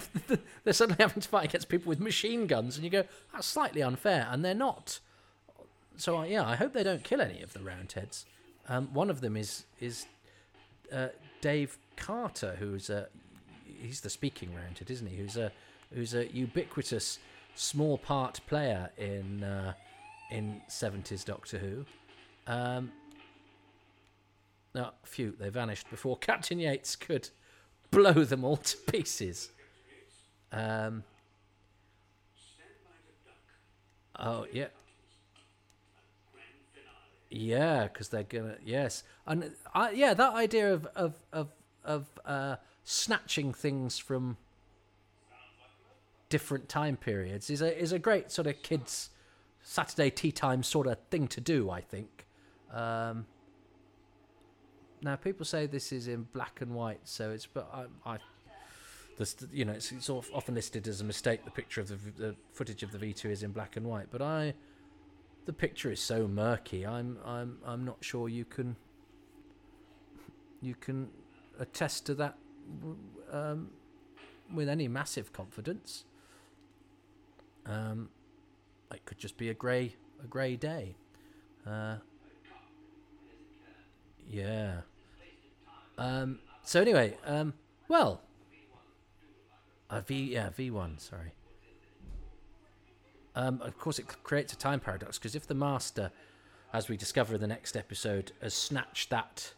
they're, 0.65 0.73
suddenly 0.73 1.03
having 1.03 1.23
to 1.23 1.29
fight 1.29 1.45
against 1.45 1.69
people 1.69 1.89
with 1.89 2.01
machine 2.01 2.47
guns, 2.47 2.77
and 2.77 2.85
you 2.85 2.91
go, 2.91 3.05
that's 3.33 3.47
slightly 3.47 3.83
unfair. 3.83 4.29
And 4.31 4.45
they're 4.45 4.55
not. 4.55 5.01
So 5.97 6.19
uh, 6.19 6.25
yeah, 6.25 6.47
I 6.47 6.57
hope 6.57 6.73
they 6.73 6.83
don't 6.83 7.05
kill 7.05 7.21
any 7.21 7.43
of 7.43 7.53
the 7.53 7.61
roundheads. 7.61 8.25
Um, 8.69 8.89
one 8.93 9.11
of 9.11 9.21
them 9.21 9.37
is 9.37 9.65
is 9.81 10.07
uh, 10.93 11.09
Dave 11.41 11.79
Carter, 11.97 12.57
who's 12.59 12.91
a 12.91 13.09
he's 13.65 14.01
the 14.01 14.11
speaking 14.11 14.55
roundhead, 14.55 14.91
isn't 14.91 15.07
he? 15.07 15.17
Who's 15.17 15.37
a 15.37 15.53
who's 15.93 16.15
a 16.15 16.27
ubiquitous 16.33 17.19
small 17.55 17.99
part 17.99 18.41
player 18.47 18.91
in 18.97 19.45
uh, 19.45 19.75
in 20.31 20.63
seventies 20.69 21.25
Doctor 21.25 21.59
Who. 21.59 21.85
Um, 22.47 22.93
no, 24.75 24.91
phew, 25.05 25.35
they 25.39 25.51
vanished 25.51 25.91
before 25.91 26.17
Captain 26.21 26.59
Yates 26.59 26.97
could 26.97 27.29
blow 27.91 28.25
them 28.25 28.45
all 28.45 28.57
to 28.57 28.77
pieces. 28.77 29.51
Um, 30.53 31.03
oh, 34.19 34.47
yeah. 34.53 34.67
Yeah, 37.31 37.85
because 37.85 38.11
they're 38.11 38.25
gonna 38.25 38.57
yes, 38.63 39.05
and 39.27 39.53
I 39.75 39.93
yeah 39.93 40.13
that 40.13 40.35
idea 40.35 40.75
of 40.75 40.87
of 40.95 41.15
of 41.33 41.49
of 41.83 42.07
uh, 42.27 42.57
snatching 42.85 43.55
things 43.55 43.99
from 43.99 44.37
different 46.29 46.69
time 46.69 46.99
periods 46.99 47.49
is 47.49 47.63
a 47.63 47.79
is 47.79 47.93
a 47.93 47.99
great 47.99 48.31
sort 48.31 48.47
of 48.49 48.63
kids 48.63 49.09
Saturday 49.63 50.11
tea 50.11 50.31
time 50.31 50.63
sort 50.63 50.87
of 50.87 50.99
thing 51.11 51.27
to 51.29 51.41
do. 51.41 51.71
I 51.71 51.81
think. 51.81 52.27
Um, 52.71 53.25
now 55.01 55.17
people 55.17 55.47
say 55.47 55.65
this 55.65 55.91
is 55.91 56.09
in 56.09 56.25
black 56.35 56.61
and 56.61 56.75
white, 56.75 57.01
so 57.05 57.31
it's 57.31 57.47
but 57.47 57.67
I, 57.73 58.15
I 58.15 58.19
this 59.23 59.37
you 59.53 59.65
know 59.65 59.73
it's, 59.73 59.93
it's 59.93 60.11
often 60.11 60.55
listed 60.55 60.89
as 60.89 61.01
a 61.01 61.05
mistake. 61.05 61.45
The 61.45 61.51
picture 61.51 61.81
of 61.81 61.89
the, 61.89 61.97
the 62.17 62.37
footage 62.53 62.83
of 62.83 62.93
the 62.93 62.99
V 62.99 63.13
two 63.13 63.31
is 63.31 63.43
in 63.43 63.53
black 63.53 63.77
and 63.77 63.87
white, 63.87 64.09
but 64.11 64.21
I 64.21 64.55
the 65.47 65.53
picture 65.53 65.91
is 65.91 66.01
so 66.01 66.27
murky. 66.27 66.87
I'm 66.87 67.19
I'm 67.25 67.59
I'm 67.65 67.85
not 67.85 67.99
sure 68.01 68.29
you 68.29 68.45
can 68.45 68.77
you 70.61 70.75
can 70.75 71.09
attest 71.59 72.07
to 72.07 72.15
that 72.15 72.37
um, 73.31 73.71
with 74.53 74.69
any 74.69 74.89
massive 74.89 75.33
confidence. 75.33 76.05
Um, 77.67 78.09
it 78.93 79.05
could 79.05 79.19
just 79.19 79.37
be 79.37 79.49
a 79.49 79.55
grey 79.55 79.95
a 80.23 80.27
grey 80.27 80.57
day. 80.57 80.97
Uh, 81.67 81.97
yeah. 84.29 84.81
Um, 85.99 86.41
so 86.65 86.81
anyway, 86.81 87.17
um, 87.25 87.55
well, 87.89 88.23
V 90.01 90.33
yeah 90.33 90.51
V 90.51 90.71
one 90.71 90.99
sorry. 90.99 91.33
Um, 93.35 93.63
of 93.63 93.79
course, 93.79 93.99
it 93.99 94.07
creates 94.23 94.53
a 94.53 94.57
time 94.57 94.81
paradox 94.81 95.19
because 95.19 95.35
if 95.35 95.47
the 95.47 95.55
master, 95.55 96.11
as 96.73 96.89
we 96.89 96.97
discover 96.97 97.35
in 97.35 97.41
the 97.41 97.47
next 97.47 97.77
episode, 97.77 98.33
has 98.43 98.53
snatched 98.55 99.11
that 99.11 99.55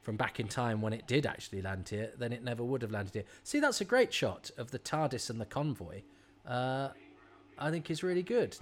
from 0.00 0.16
back 0.16 0.40
in 0.40 0.48
time 0.48 0.82
when 0.82 0.92
it 0.92 1.06
did 1.06 1.24
actually 1.24 1.62
land 1.62 1.88
here, 1.88 2.10
then 2.18 2.32
it 2.32 2.42
never 2.42 2.64
would 2.64 2.82
have 2.82 2.90
landed 2.90 3.14
here. 3.14 3.24
See, 3.44 3.60
that's 3.60 3.80
a 3.80 3.84
great 3.84 4.12
shot 4.12 4.50
of 4.58 4.72
the 4.72 4.78
TARDIS 4.80 5.30
and 5.30 5.40
the 5.40 5.46
convoy. 5.46 6.02
Uh, 6.46 6.88
I 7.56 7.70
think 7.70 7.90
is 7.90 8.02
really 8.02 8.24
good. 8.24 8.56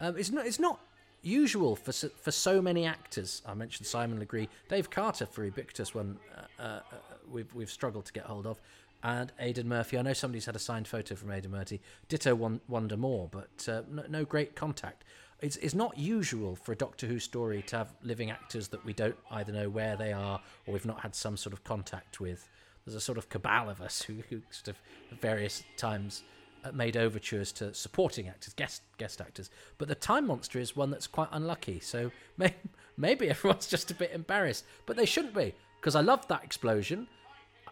Um, 0.00 0.16
it's 0.18 0.30
not. 0.30 0.46
It's 0.46 0.60
not 0.60 0.80
usual 1.22 1.74
for 1.74 1.92
so, 1.92 2.08
for 2.20 2.30
so 2.30 2.60
many 2.60 2.84
actors. 2.84 3.42
I 3.46 3.54
mentioned 3.54 3.86
Simon 3.86 4.18
Legree, 4.18 4.48
Dave 4.68 4.90
Carter 4.90 5.26
for 5.26 5.44
Ubiquitous 5.44 5.94
one. 5.94 6.18
Uh, 6.36 6.62
uh, 6.62 6.62
uh, 6.62 6.80
we've 7.30 7.52
we've 7.54 7.70
struggled 7.70 8.04
to 8.04 8.12
get 8.12 8.24
hold 8.24 8.46
of, 8.46 8.60
and 9.02 9.32
Aidan 9.38 9.68
Murphy. 9.68 9.98
I 9.98 10.02
know 10.02 10.12
somebody's 10.12 10.46
had 10.46 10.56
a 10.56 10.60
signed 10.60 10.88
photo 10.88 11.14
from 11.14 11.30
Aidan 11.30 11.50
Murphy. 11.50 11.80
Ditto 12.08 12.34
Wanda 12.68 12.96
Moore, 12.96 13.28
but 13.30 13.68
uh, 13.68 13.82
no, 13.90 14.04
no 14.08 14.24
great 14.24 14.56
contact. 14.56 15.04
It's 15.40 15.56
it's 15.58 15.74
not 15.74 15.96
usual 15.96 16.56
for 16.56 16.72
a 16.72 16.76
Doctor 16.76 17.06
Who 17.06 17.18
story 17.20 17.62
to 17.68 17.76
have 17.78 17.94
living 18.02 18.30
actors 18.30 18.68
that 18.68 18.84
we 18.84 18.92
don't 18.92 19.16
either 19.30 19.52
know 19.52 19.68
where 19.68 19.96
they 19.96 20.12
are 20.12 20.40
or 20.66 20.72
we've 20.72 20.86
not 20.86 21.00
had 21.00 21.14
some 21.14 21.36
sort 21.36 21.52
of 21.52 21.62
contact 21.62 22.18
with. 22.20 22.48
There's 22.84 22.96
a 22.96 23.00
sort 23.00 23.18
of 23.18 23.28
cabal 23.28 23.68
of 23.68 23.80
us 23.80 24.02
who, 24.02 24.14
who 24.30 24.40
sort 24.50 24.68
of 24.68 24.80
at 25.12 25.20
various 25.20 25.62
times 25.76 26.24
uh, 26.64 26.72
made 26.72 26.96
overtures 26.96 27.52
to 27.52 27.72
supporting 27.72 28.28
actors, 28.28 28.52
guest 28.54 28.82
guest 28.98 29.20
actors. 29.20 29.50
But 29.76 29.86
the 29.86 29.94
Time 29.94 30.26
Monster 30.26 30.58
is 30.58 30.74
one 30.74 30.90
that's 30.90 31.06
quite 31.06 31.28
unlucky. 31.30 31.78
So 31.78 32.10
may, 32.36 32.54
maybe 32.96 33.30
everyone's 33.30 33.68
just 33.68 33.92
a 33.92 33.94
bit 33.94 34.10
embarrassed, 34.12 34.64
but 34.86 34.96
they 34.96 35.06
shouldn't 35.06 35.34
be 35.34 35.54
because 35.80 35.94
I 35.94 36.00
love 36.00 36.26
that 36.28 36.42
explosion, 36.42 37.06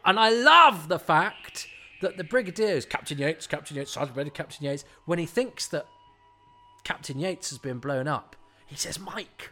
and 0.07 0.19
I 0.19 0.31
love 0.31 0.89
the 0.89 0.99
fact 0.99 1.67
that 2.01 2.17
the 2.17 2.25
Brigadier 2.25 2.69
is 2.69 2.87
Captain 2.87 3.19
Yates, 3.19 3.47
Captain 3.47 3.77
Yates, 3.77 3.93
Sergeant 3.93 4.17
Major 4.17 4.31
Captain 4.31 4.65
Yates. 4.65 4.85
When 5.05 5.19
he 5.19 5.27
thinks 5.27 5.67
that 5.69 5.87
Captain 6.85 7.19
Yates 7.19 7.51
has 7.51 7.59
been 7.59 7.79
blown 7.79 8.07
up, 8.07 8.37
he 8.67 8.77
says 8.77 8.99
Mike. 8.99 9.51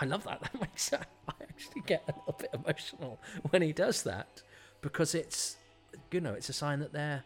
I 0.00 0.04
love 0.04 0.24
that. 0.24 0.40
That 0.52 0.60
makes 0.60 0.92
I 0.92 0.98
actually 1.42 1.82
get 1.86 2.04
a 2.08 2.12
little 2.18 2.36
bit 2.38 2.50
emotional 2.52 3.20
when 3.50 3.62
he 3.62 3.72
does 3.72 4.02
that 4.02 4.42
because 4.82 5.14
it's 5.14 5.56
you 6.10 6.20
know 6.20 6.34
it's 6.34 6.48
a 6.48 6.52
sign 6.52 6.80
that 6.80 6.92
they're 6.92 7.24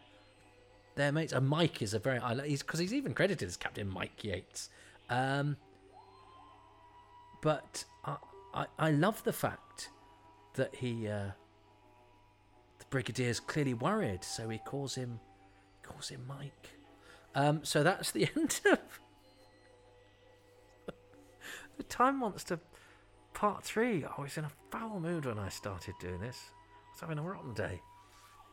their 0.95 1.11
mates. 1.11 1.33
And 1.33 1.47
Mike 1.47 1.81
is 1.81 1.93
a 1.93 1.99
very 1.99 2.19
I 2.19 2.47
he's 2.47 2.61
because 2.61 2.79
he's 2.79 2.93
even 2.93 3.13
credited 3.13 3.47
as 3.47 3.57
Captain 3.57 3.87
Mike 3.87 4.23
Yates. 4.23 4.69
Um, 5.09 5.57
but 7.41 7.83
I, 8.05 8.17
I 8.53 8.65
I 8.77 8.91
love 8.91 9.23
the 9.23 9.33
fact 9.33 9.89
that 10.55 10.75
he 10.75 11.07
uh, 11.07 11.31
Brigadier's 12.89 13.39
clearly 13.39 13.73
worried, 13.73 14.23
so 14.23 14.49
he 14.49 14.57
calls 14.59 14.95
him 14.95 15.19
calls 15.83 16.09
him 16.09 16.25
Mike. 16.27 16.69
Um, 17.35 17.63
so 17.63 17.83
that's 17.83 18.11
the 18.11 18.27
end 18.35 18.59
of 18.65 18.79
The 21.77 21.83
Time 21.83 22.19
Monster 22.19 22.59
Part 23.33 23.63
3. 23.63 24.05
I 24.05 24.21
was 24.21 24.37
in 24.37 24.45
a 24.45 24.51
foul 24.71 24.99
mood 24.99 25.25
when 25.25 25.39
I 25.39 25.49
started 25.49 25.95
doing 25.99 26.19
this. 26.19 26.37
I 26.47 26.91
was 26.91 27.01
having 27.01 27.17
a 27.17 27.21
rotten 27.21 27.53
day. 27.53 27.81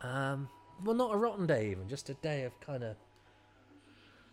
Um, 0.03 0.49
well, 0.85 0.94
not 0.94 1.14
a 1.14 1.16
rotten 1.16 1.46
day, 1.46 1.70
even, 1.70 1.88
just 1.88 2.11
a 2.11 2.14
day 2.14 2.44
of 2.44 2.59
kind 2.61 2.85
of. 2.85 2.96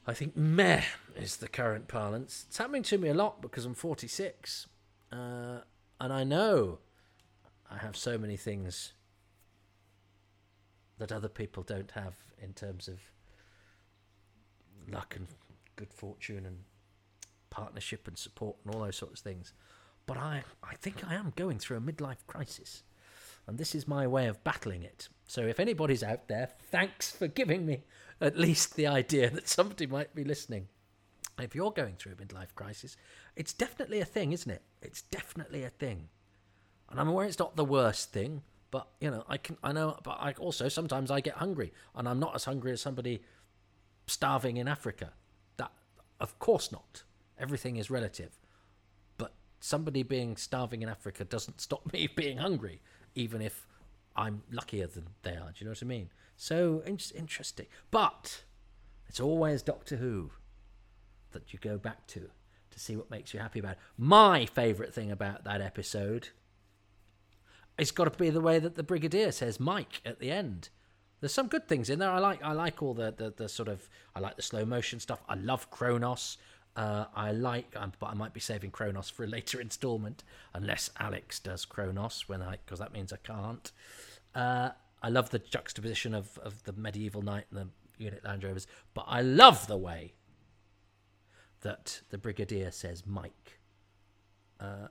I 0.06 0.14
think 0.14 0.36
meh 0.36 0.84
is 1.16 1.38
the 1.38 1.48
current 1.48 1.88
parlance. 1.88 2.46
It's 2.48 2.58
happening 2.58 2.84
to 2.84 2.98
me 2.98 3.08
a 3.08 3.14
lot 3.14 3.42
because 3.42 3.66
I'm 3.66 3.74
46. 3.74 4.68
Uh, 5.12 5.60
and 6.00 6.12
I 6.12 6.24
know 6.24 6.80
I 7.72 7.78
have 7.78 7.96
so 7.96 8.18
many 8.18 8.36
things 8.36 8.94
that 11.04 11.12
other 11.12 11.28
people 11.28 11.64
don't 11.64 11.92
have 11.92 12.16
in 12.42 12.54
terms 12.54 12.88
of 12.88 13.00
luck 14.90 15.16
and 15.16 15.28
good 15.76 15.94
fortune 15.94 16.46
and 16.46 16.60
partnership 17.50 18.08
and 18.08 18.18
support 18.18 18.56
and 18.64 18.74
all 18.74 18.82
those 18.82 18.98
sorts 18.98 19.20
of 19.20 19.24
things. 19.24 19.54
But 20.06 20.18
I, 20.18 20.44
I 20.64 20.76
think 20.76 21.08
I 21.08 21.16
am 21.16 21.34
going 21.36 21.60
through 21.60 21.78
a 21.78 21.82
midlife 21.82 22.26
crisis. 22.26 22.84
And 23.48 23.58
this 23.58 23.76
is 23.76 23.88
my 23.88 24.08
way 24.08 24.28
of 24.28 24.44
battling 24.44 24.84
it. 24.84 25.10
So 25.28 25.42
if 25.42 25.60
anybody's 25.60 26.04
out 26.04 26.28
there, 26.28 26.50
thanks 26.72 27.12
for 27.12 27.28
giving 27.28 27.66
me 27.66 27.84
at 28.22 28.38
least 28.38 28.76
the 28.76 28.88
idea 28.88 29.30
that 29.30 29.50
somebody 29.50 29.86
might 29.86 30.16
be 30.16 30.24
listening. 30.24 30.68
If 31.40 31.56
you're 31.56 31.72
going 31.72 31.96
through 31.96 32.14
a 32.14 32.16
midlife 32.16 32.56
crisis, 32.56 32.96
it's 33.36 33.54
definitely 33.54 34.00
a 34.00 34.06
thing, 34.06 34.32
isn't 34.32 34.52
it? 34.52 34.62
It's 34.82 35.02
definitely 35.02 35.64
a 35.64 35.70
thing. 35.70 36.10
And 36.90 37.00
I'm 37.00 37.08
aware 37.10 37.26
it's 37.26 37.40
not 37.40 37.56
the 37.56 37.66
worst 37.66 38.12
thing, 38.14 38.44
but 38.74 38.88
you 39.00 39.12
know, 39.12 39.24
I 39.30 39.38
can 39.38 39.56
I 39.64 39.72
know 39.72 40.00
but 40.04 40.18
I 40.20 40.34
also 40.40 40.68
sometimes 40.68 41.12
I 41.12 41.22
get 41.22 41.36
hungry 41.36 41.72
and 41.96 42.10
I'm 42.10 42.20
not 42.20 42.34
as 42.34 42.46
hungry 42.46 42.72
as 42.72 42.82
somebody 42.82 43.22
starving 44.08 44.58
in 44.58 44.68
Africa. 44.68 45.14
That 45.58 45.72
of 46.20 46.40
course 46.40 46.72
not. 46.72 47.04
Everything 47.38 47.76
is 47.76 47.92
relative. 47.92 48.32
But 49.20 49.34
somebody 49.60 50.02
being 50.02 50.38
starving 50.38 50.82
in 50.82 50.90
Africa 50.90 51.24
doesn't 51.24 51.62
stop 51.62 51.82
me 51.94 52.10
being 52.16 52.40
hungry, 52.40 52.82
even 53.14 53.44
if 53.44 53.68
I'm 54.16 54.42
luckier 54.52 54.88
than 54.88 55.06
they 55.22 55.36
are. 55.36 55.52
Do 55.52 55.60
you 55.60 55.66
know 55.66 55.74
what 55.74 55.84
I 55.84 55.86
mean? 55.86 56.10
So 56.36 56.82
in- 56.84 56.98
interesting. 57.14 57.68
But 57.92 58.42
it's 59.08 59.20
always 59.20 59.62
Doctor 59.62 59.98
Who 59.98 60.32
that 61.34 61.54
you 61.54 61.60
go 61.62 61.78
back 61.78 62.08
to 62.08 62.32
to 62.72 62.80
see 62.80 62.96
what 62.96 63.12
makes 63.12 63.36
you 63.36 63.40
happy 63.40 63.60
about 63.60 63.74
it. 63.74 63.80
My 64.00 64.48
favourite 64.48 64.96
thing 64.96 65.12
about 65.12 65.44
that 65.44 65.62
episode 65.62 66.30
it's 67.78 67.92
got 67.92 68.12
to 68.12 68.18
be 68.18 68.30
the 68.30 68.42
way 68.42 68.60
that 68.60 68.76
the 68.76 68.84
brigadier 68.84 69.32
says 69.32 69.60
Mike 69.60 70.02
at 70.06 70.20
the 70.20 70.32
end. 70.32 70.70
There's 71.20 71.34
some 71.34 71.48
good 71.48 71.68
things 71.68 71.90
in 71.90 72.00
there. 72.00 72.10
I 72.10 72.20
like 72.20 72.44
I 72.44 72.52
like 72.52 72.84
all 72.84 72.94
the 72.94 73.14
the, 73.16 73.34
the 73.36 73.50
sort 73.50 73.70
of 73.70 73.90
I 74.16 74.20
like 74.20 74.36
the 74.36 74.42
slow 74.42 74.66
motion 74.66 75.00
stuff. 75.00 75.24
I 75.28 75.36
love 75.36 75.72
Kronos. 75.72 76.38
Uh, 76.76 77.06
I 77.16 77.32
like, 77.32 77.72
um, 77.76 77.94
but 78.00 78.08
I 78.08 78.14
might 78.16 78.34
be 78.34 78.40
saving 78.40 78.72
Kronos 78.72 79.08
for 79.08 79.24
a 79.24 79.28
later 79.28 79.62
instalment, 79.68 80.24
unless 80.54 80.90
Alex 81.00 81.40
does 81.40 81.66
Kronos 81.66 82.28
when 82.28 82.42
I, 82.42 82.58
because 82.66 82.80
that 82.80 82.92
means 82.92 83.14
I 83.14 83.18
can't. 83.18 83.72
Uh, 84.34 84.70
I 85.02 85.10
love 85.10 85.30
the 85.30 85.40
juxtaposition 85.40 86.14
of 86.14 86.38
of 86.40 86.64
the 86.64 86.74
medieval 86.74 87.22
knight 87.22 87.46
and 87.52 87.60
the 87.60 88.04
unit 88.04 88.24
Land 88.26 88.44
Rovers, 88.44 88.68
but 88.94 89.06
I 89.08 89.22
love 89.22 89.68
the 89.68 89.78
way 89.78 90.14
that 91.62 92.02
the 92.10 92.18
brigadier 92.18 92.72
says 92.72 93.04
Mike. 93.06 93.60
Uh, 94.60 94.88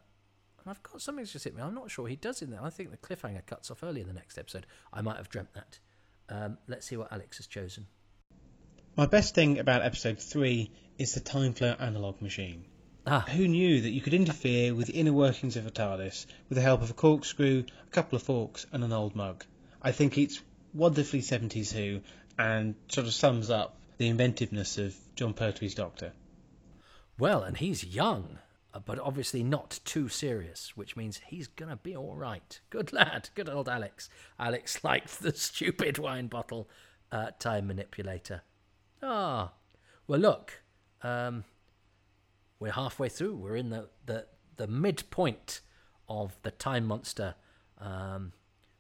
and 0.65 0.71
I've 0.71 0.83
got 0.83 1.03
something 1.03 1.25
just 1.25 1.45
hit 1.45 1.55
me. 1.57 1.63
I'm 1.63 1.75
not 1.75 1.91
sure 1.91 2.07
he 2.07 2.17
does 2.17 2.43
in 2.43 2.51
there. 2.51 2.63
I 2.63 2.71
think 2.71 2.91
the 2.91 2.97
cliffhanger 2.97 3.45
cuts 3.47 3.71
off 3.71 3.83
early 3.83 4.01
in 4.01 4.07
the 4.07 4.13
next 4.13 4.39
episode. 4.39 4.67
I 4.93 5.01
might 5.03 5.17
have 5.17 5.29
dreamt 5.29 5.53
that. 5.55 5.79
Um, 6.29 6.59
let's 6.69 6.87
see 6.87 6.97
what 6.97 7.13
Alex 7.13 7.39
has 7.39 7.47
chosen. 7.47 7.87
My 8.97 9.07
best 9.07 9.35
thing 9.35 9.59
about 9.59 9.83
episode 9.83 10.19
3 10.19 10.71
is 10.99 11.15
the 11.15 11.21
time 11.21 11.55
flow 11.55 11.75
analog 11.79 12.21
machine. 12.23 12.65
Ah, 13.07 13.21
Who 13.21 13.49
knew 13.49 13.81
that 13.81 13.91
you 13.91 14.01
could 14.01 14.15
interfere 14.15 14.75
with 14.75 14.87
the 14.87 14.93
inner 14.93 15.13
workings 15.13 15.57
of 15.57 15.67
a 15.67 15.71
TARDIS 15.71 16.27
with 16.49 16.57
the 16.57 16.63
help 16.63 16.83
of 16.83 16.91
a 16.91 16.95
corkscrew, 16.95 17.65
a 17.87 17.91
couple 17.91 18.17
of 18.17 18.23
forks, 18.23 18.65
and 18.71 18.85
an 18.85 18.93
old 18.93 19.17
mug? 19.17 19.45
I 19.83 19.91
think 19.91 20.17
it's 20.17 20.41
wonderfully 20.73 21.23
70s 21.23 21.73
Who 21.73 22.01
and 22.39 22.77
sort 22.89 23.07
of 23.09 23.13
sums 23.15 23.51
up 23.51 23.77
the 23.99 24.09
inventiveness 24.09 24.79
of 24.79 24.95
Jon 25.17 25.35
Pertwee's 25.35 25.75
Doctor. 25.75 26.13
well, 27.19 27.43
and 27.43 27.57
he's 27.57 27.85
young, 27.85 28.39
but 28.81 28.99
obviously 28.99 29.43
not 29.43 29.81
too 29.85 30.09
serious, 30.09 30.77
which 30.77 30.97
means 30.97 31.21
he's 31.27 31.47
gonna 31.47 31.77
be 31.77 31.97
all 31.97 32.17
right. 32.17 32.61
Good 32.71 32.93
lad, 32.93 33.29
good 33.35 33.49
old 33.49 33.69
Alex. 33.69 34.09
Alex 34.39 34.83
liked 34.85 35.21
the 35.21 35.33
stupid 35.33 35.99
wine 35.99 36.27
bottle 36.27 36.69
uh, 37.11 37.31
time 37.39 37.67
manipulator. 37.67 38.43
Ah, 39.03 39.53
well, 40.07 40.21
look, 40.21 40.63
um, 41.03 41.45
we're 42.59 42.73
halfway 42.73 43.09
through. 43.09 43.37
We're 43.37 43.57
in 43.57 43.71
the 43.71 43.89
the 44.07 44.27
the 44.57 44.67
midpoint 44.67 45.61
of 46.09 46.37
the 46.43 46.51
time 46.51 46.87
monster, 46.87 47.35
um, 47.79 48.33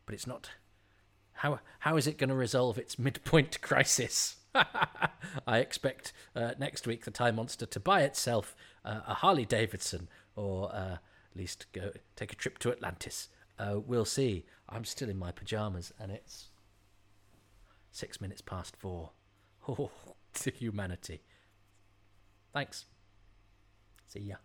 but 0.06 0.14
it's 0.14 0.26
not. 0.26 0.50
How 1.32 1.60
how 1.80 1.96
is 1.96 2.06
it 2.06 2.18
going 2.18 2.30
to 2.30 2.36
resolve 2.36 2.78
its 2.78 2.98
midpoint 2.98 3.60
crisis? 3.62 4.36
I 5.46 5.58
expect 5.58 6.12
uh, 6.36 6.52
next 6.58 6.86
week 6.86 7.04
the 7.04 7.10
time 7.10 7.36
monster 7.36 7.66
to 7.66 7.80
buy 7.80 8.02
itself 8.02 8.54
uh, 8.84 9.00
a 9.06 9.14
Harley 9.14 9.44
Davidson, 9.44 10.08
or 10.36 10.70
uh, 10.74 10.94
at 10.94 11.36
least 11.36 11.66
go 11.72 11.92
take 12.16 12.32
a 12.32 12.36
trip 12.36 12.58
to 12.58 12.70
Atlantis. 12.72 13.28
Uh, 13.58 13.78
we'll 13.84 14.04
see. 14.04 14.44
I'm 14.68 14.84
still 14.84 15.08
in 15.08 15.18
my 15.18 15.32
pajamas, 15.32 15.92
and 15.98 16.10
it's 16.10 16.50
six 17.90 18.20
minutes 18.20 18.40
past 18.40 18.76
four. 18.76 19.10
Oh, 19.68 19.92
to 20.34 20.50
humanity. 20.50 21.20
Thanks. 22.52 22.86
See 24.08 24.18
ya. 24.18 24.36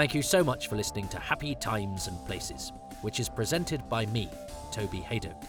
Thank 0.00 0.14
you 0.14 0.22
so 0.22 0.42
much 0.42 0.68
for 0.68 0.76
listening 0.76 1.08
to 1.08 1.18
Happy 1.18 1.54
Times 1.54 2.08
and 2.08 2.16
Places, 2.24 2.72
which 3.02 3.20
is 3.20 3.28
presented 3.28 3.86
by 3.90 4.06
me, 4.06 4.30
Toby 4.72 5.00
Hadoke. 5.06 5.44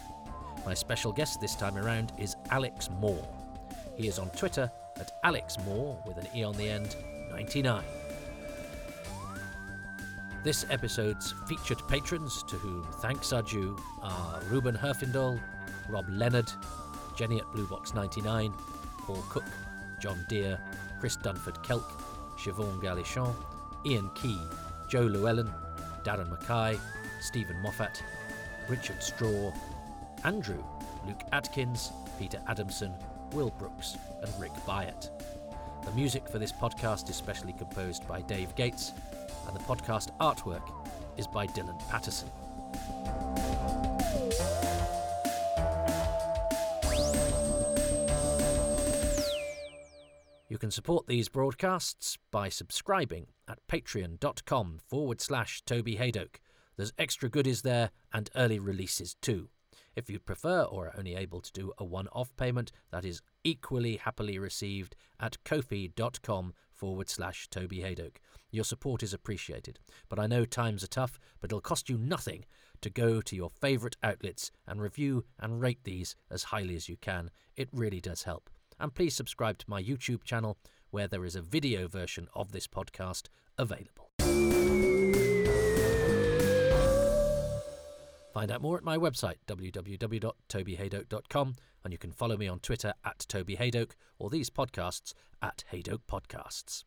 My 0.66 0.74
special 0.74 1.10
guest 1.10 1.40
this 1.40 1.56
time 1.56 1.78
around 1.78 2.12
is 2.18 2.36
Alex 2.50 2.90
Moore. 3.00 3.26
He 3.96 4.08
is 4.08 4.18
on 4.18 4.28
Twitter 4.32 4.70
at 5.00 5.10
Alex 5.24 5.56
Moore 5.64 5.98
with 6.06 6.18
an 6.18 6.26
E 6.36 6.44
on 6.44 6.54
the 6.58 6.68
end, 6.68 6.96
99. 7.30 7.82
This 10.44 10.66
episode's 10.68 11.32
featured 11.48 11.80
patrons, 11.88 12.44
to 12.50 12.56
whom 12.56 12.86
thanks 13.00 13.32
are 13.32 13.40
due, 13.40 13.78
are 14.02 14.38
Ruben 14.50 14.76
Herfindahl, 14.76 15.40
Rob 15.88 16.04
Leonard, 16.10 16.52
Jenny 17.16 17.38
at 17.38 17.46
Bluebox99, 17.54 18.52
Paul 18.98 19.24
Cook, 19.30 19.46
John 19.98 20.26
Deere, 20.28 20.60
Chris 21.00 21.16
Dunford 21.16 21.64
Kelk, 21.64 21.90
Siobhan 22.36 22.82
Galichon, 22.82 23.34
Ian 23.84 24.10
Key, 24.14 24.38
Joe 24.88 25.06
Llewellyn, 25.06 25.50
Darren 26.04 26.30
Mackay, 26.30 26.78
Stephen 27.20 27.60
Moffat, 27.62 28.02
Richard 28.68 29.02
Straw, 29.02 29.52
Andrew, 30.24 30.62
Luke 31.06 31.22
Atkins, 31.32 31.90
Peter 32.18 32.40
Adamson, 32.48 32.92
Will 33.32 33.50
Brooks, 33.50 33.96
and 34.22 34.40
Rick 34.40 34.52
Byatt. 34.66 35.10
The 35.84 35.92
music 35.92 36.28
for 36.28 36.38
this 36.38 36.52
podcast 36.52 37.10
is 37.10 37.16
specially 37.16 37.52
composed 37.54 38.06
by 38.06 38.20
Dave 38.22 38.54
Gates, 38.54 38.92
and 39.48 39.56
the 39.56 39.60
podcast 39.60 40.16
artwork 40.18 40.62
is 41.16 41.26
by 41.26 41.46
Dylan 41.48 41.78
Patterson. 41.88 42.28
You 50.48 50.58
can 50.58 50.70
support 50.70 51.06
these 51.06 51.30
broadcasts 51.30 52.18
by 52.30 52.50
subscribing 52.50 53.28
at 53.52 53.66
patreon.com 53.68 54.78
forward 54.88 55.20
slash 55.20 55.62
Toby 55.66 55.96
Hadoke. 55.96 56.36
There's 56.76 56.92
extra 56.98 57.28
goodies 57.28 57.62
there 57.62 57.90
and 58.12 58.30
early 58.34 58.58
releases 58.58 59.14
too. 59.20 59.50
If 59.94 60.08
you'd 60.08 60.24
prefer 60.24 60.62
or 60.62 60.86
are 60.86 60.94
only 60.98 61.14
able 61.14 61.42
to 61.42 61.52
do 61.52 61.72
a 61.76 61.84
one 61.84 62.08
off 62.12 62.34
payment, 62.36 62.72
that 62.90 63.04
is 63.04 63.20
equally 63.44 63.96
happily 63.96 64.38
received 64.38 64.96
at 65.20 65.36
kofi.com 65.44 66.54
forward 66.72 67.10
slash 67.10 67.48
Toby 67.50 67.80
Hadoke. 67.80 68.16
Your 68.50 68.64
support 68.64 69.02
is 69.02 69.12
appreciated, 69.12 69.78
but 70.08 70.18
I 70.18 70.26
know 70.26 70.46
times 70.46 70.82
are 70.82 70.88
tough, 70.88 71.18
but 71.40 71.48
it'll 71.48 71.60
cost 71.60 71.90
you 71.90 71.98
nothing 71.98 72.46
to 72.80 72.88
go 72.88 73.20
to 73.20 73.36
your 73.36 73.50
favourite 73.50 73.96
outlets 74.02 74.50
and 74.66 74.80
review 74.80 75.24
and 75.38 75.60
rate 75.60 75.84
these 75.84 76.16
as 76.30 76.44
highly 76.44 76.74
as 76.74 76.88
you 76.88 76.96
can. 76.96 77.30
It 77.54 77.68
really 77.72 78.00
does 78.00 78.22
help. 78.22 78.48
And 78.80 78.94
please 78.94 79.14
subscribe 79.14 79.58
to 79.58 79.70
my 79.70 79.82
YouTube 79.82 80.24
channel 80.24 80.56
where 80.90 81.08
there 81.08 81.24
is 81.24 81.36
a 81.36 81.42
video 81.42 81.88
version 81.88 82.28
of 82.34 82.52
this 82.52 82.66
podcast 82.66 83.28
available. 83.58 84.10
Find 88.32 88.50
out 88.50 88.62
more 88.62 88.78
at 88.78 88.84
my 88.84 88.96
website, 88.96 89.36
www.tobyhadoke.com, 89.46 91.54
and 91.84 91.92
you 91.92 91.98
can 91.98 92.12
follow 92.12 92.36
me 92.36 92.48
on 92.48 92.60
Twitter 92.60 92.94
at 93.04 93.26
Toby 93.28 93.56
Hadoke 93.56 93.92
or 94.18 94.30
these 94.30 94.48
podcasts 94.48 95.12
at 95.42 95.64
Hadoke 95.70 96.06
Podcasts. 96.10 96.84